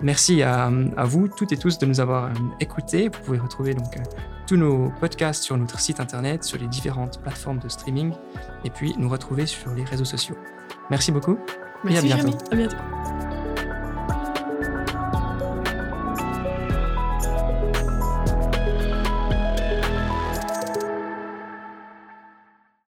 Merci 0.01 0.43
à, 0.43 0.71
vous 1.03 1.27
toutes 1.27 1.51
et 1.51 1.57
tous 1.57 1.77
de 1.77 1.85
nous 1.85 1.99
avoir 1.99 2.31
écoutés. 2.59 3.09
Vous 3.09 3.19
pouvez 3.23 3.39
retrouver 3.39 3.73
donc 3.73 3.97
tous 4.47 4.57
nos 4.57 4.91
podcasts 4.99 5.43
sur 5.43 5.57
notre 5.57 5.79
site 5.79 5.99
internet, 5.99 6.43
sur 6.43 6.57
les 6.57 6.67
différentes 6.67 7.21
plateformes 7.21 7.59
de 7.59 7.69
streaming, 7.69 8.13
et 8.63 8.69
puis 8.69 8.95
nous 8.97 9.09
retrouver 9.09 9.45
sur 9.45 9.73
les 9.73 9.83
réseaux 9.83 10.05
sociaux. 10.05 10.35
Merci 10.89 11.11
beaucoup 11.11 11.37
merci 11.83 12.07
et 12.07 12.11
à 12.11 12.15
bientôt. 12.15 12.37
À 12.51 12.55
bientôt. 12.55 12.77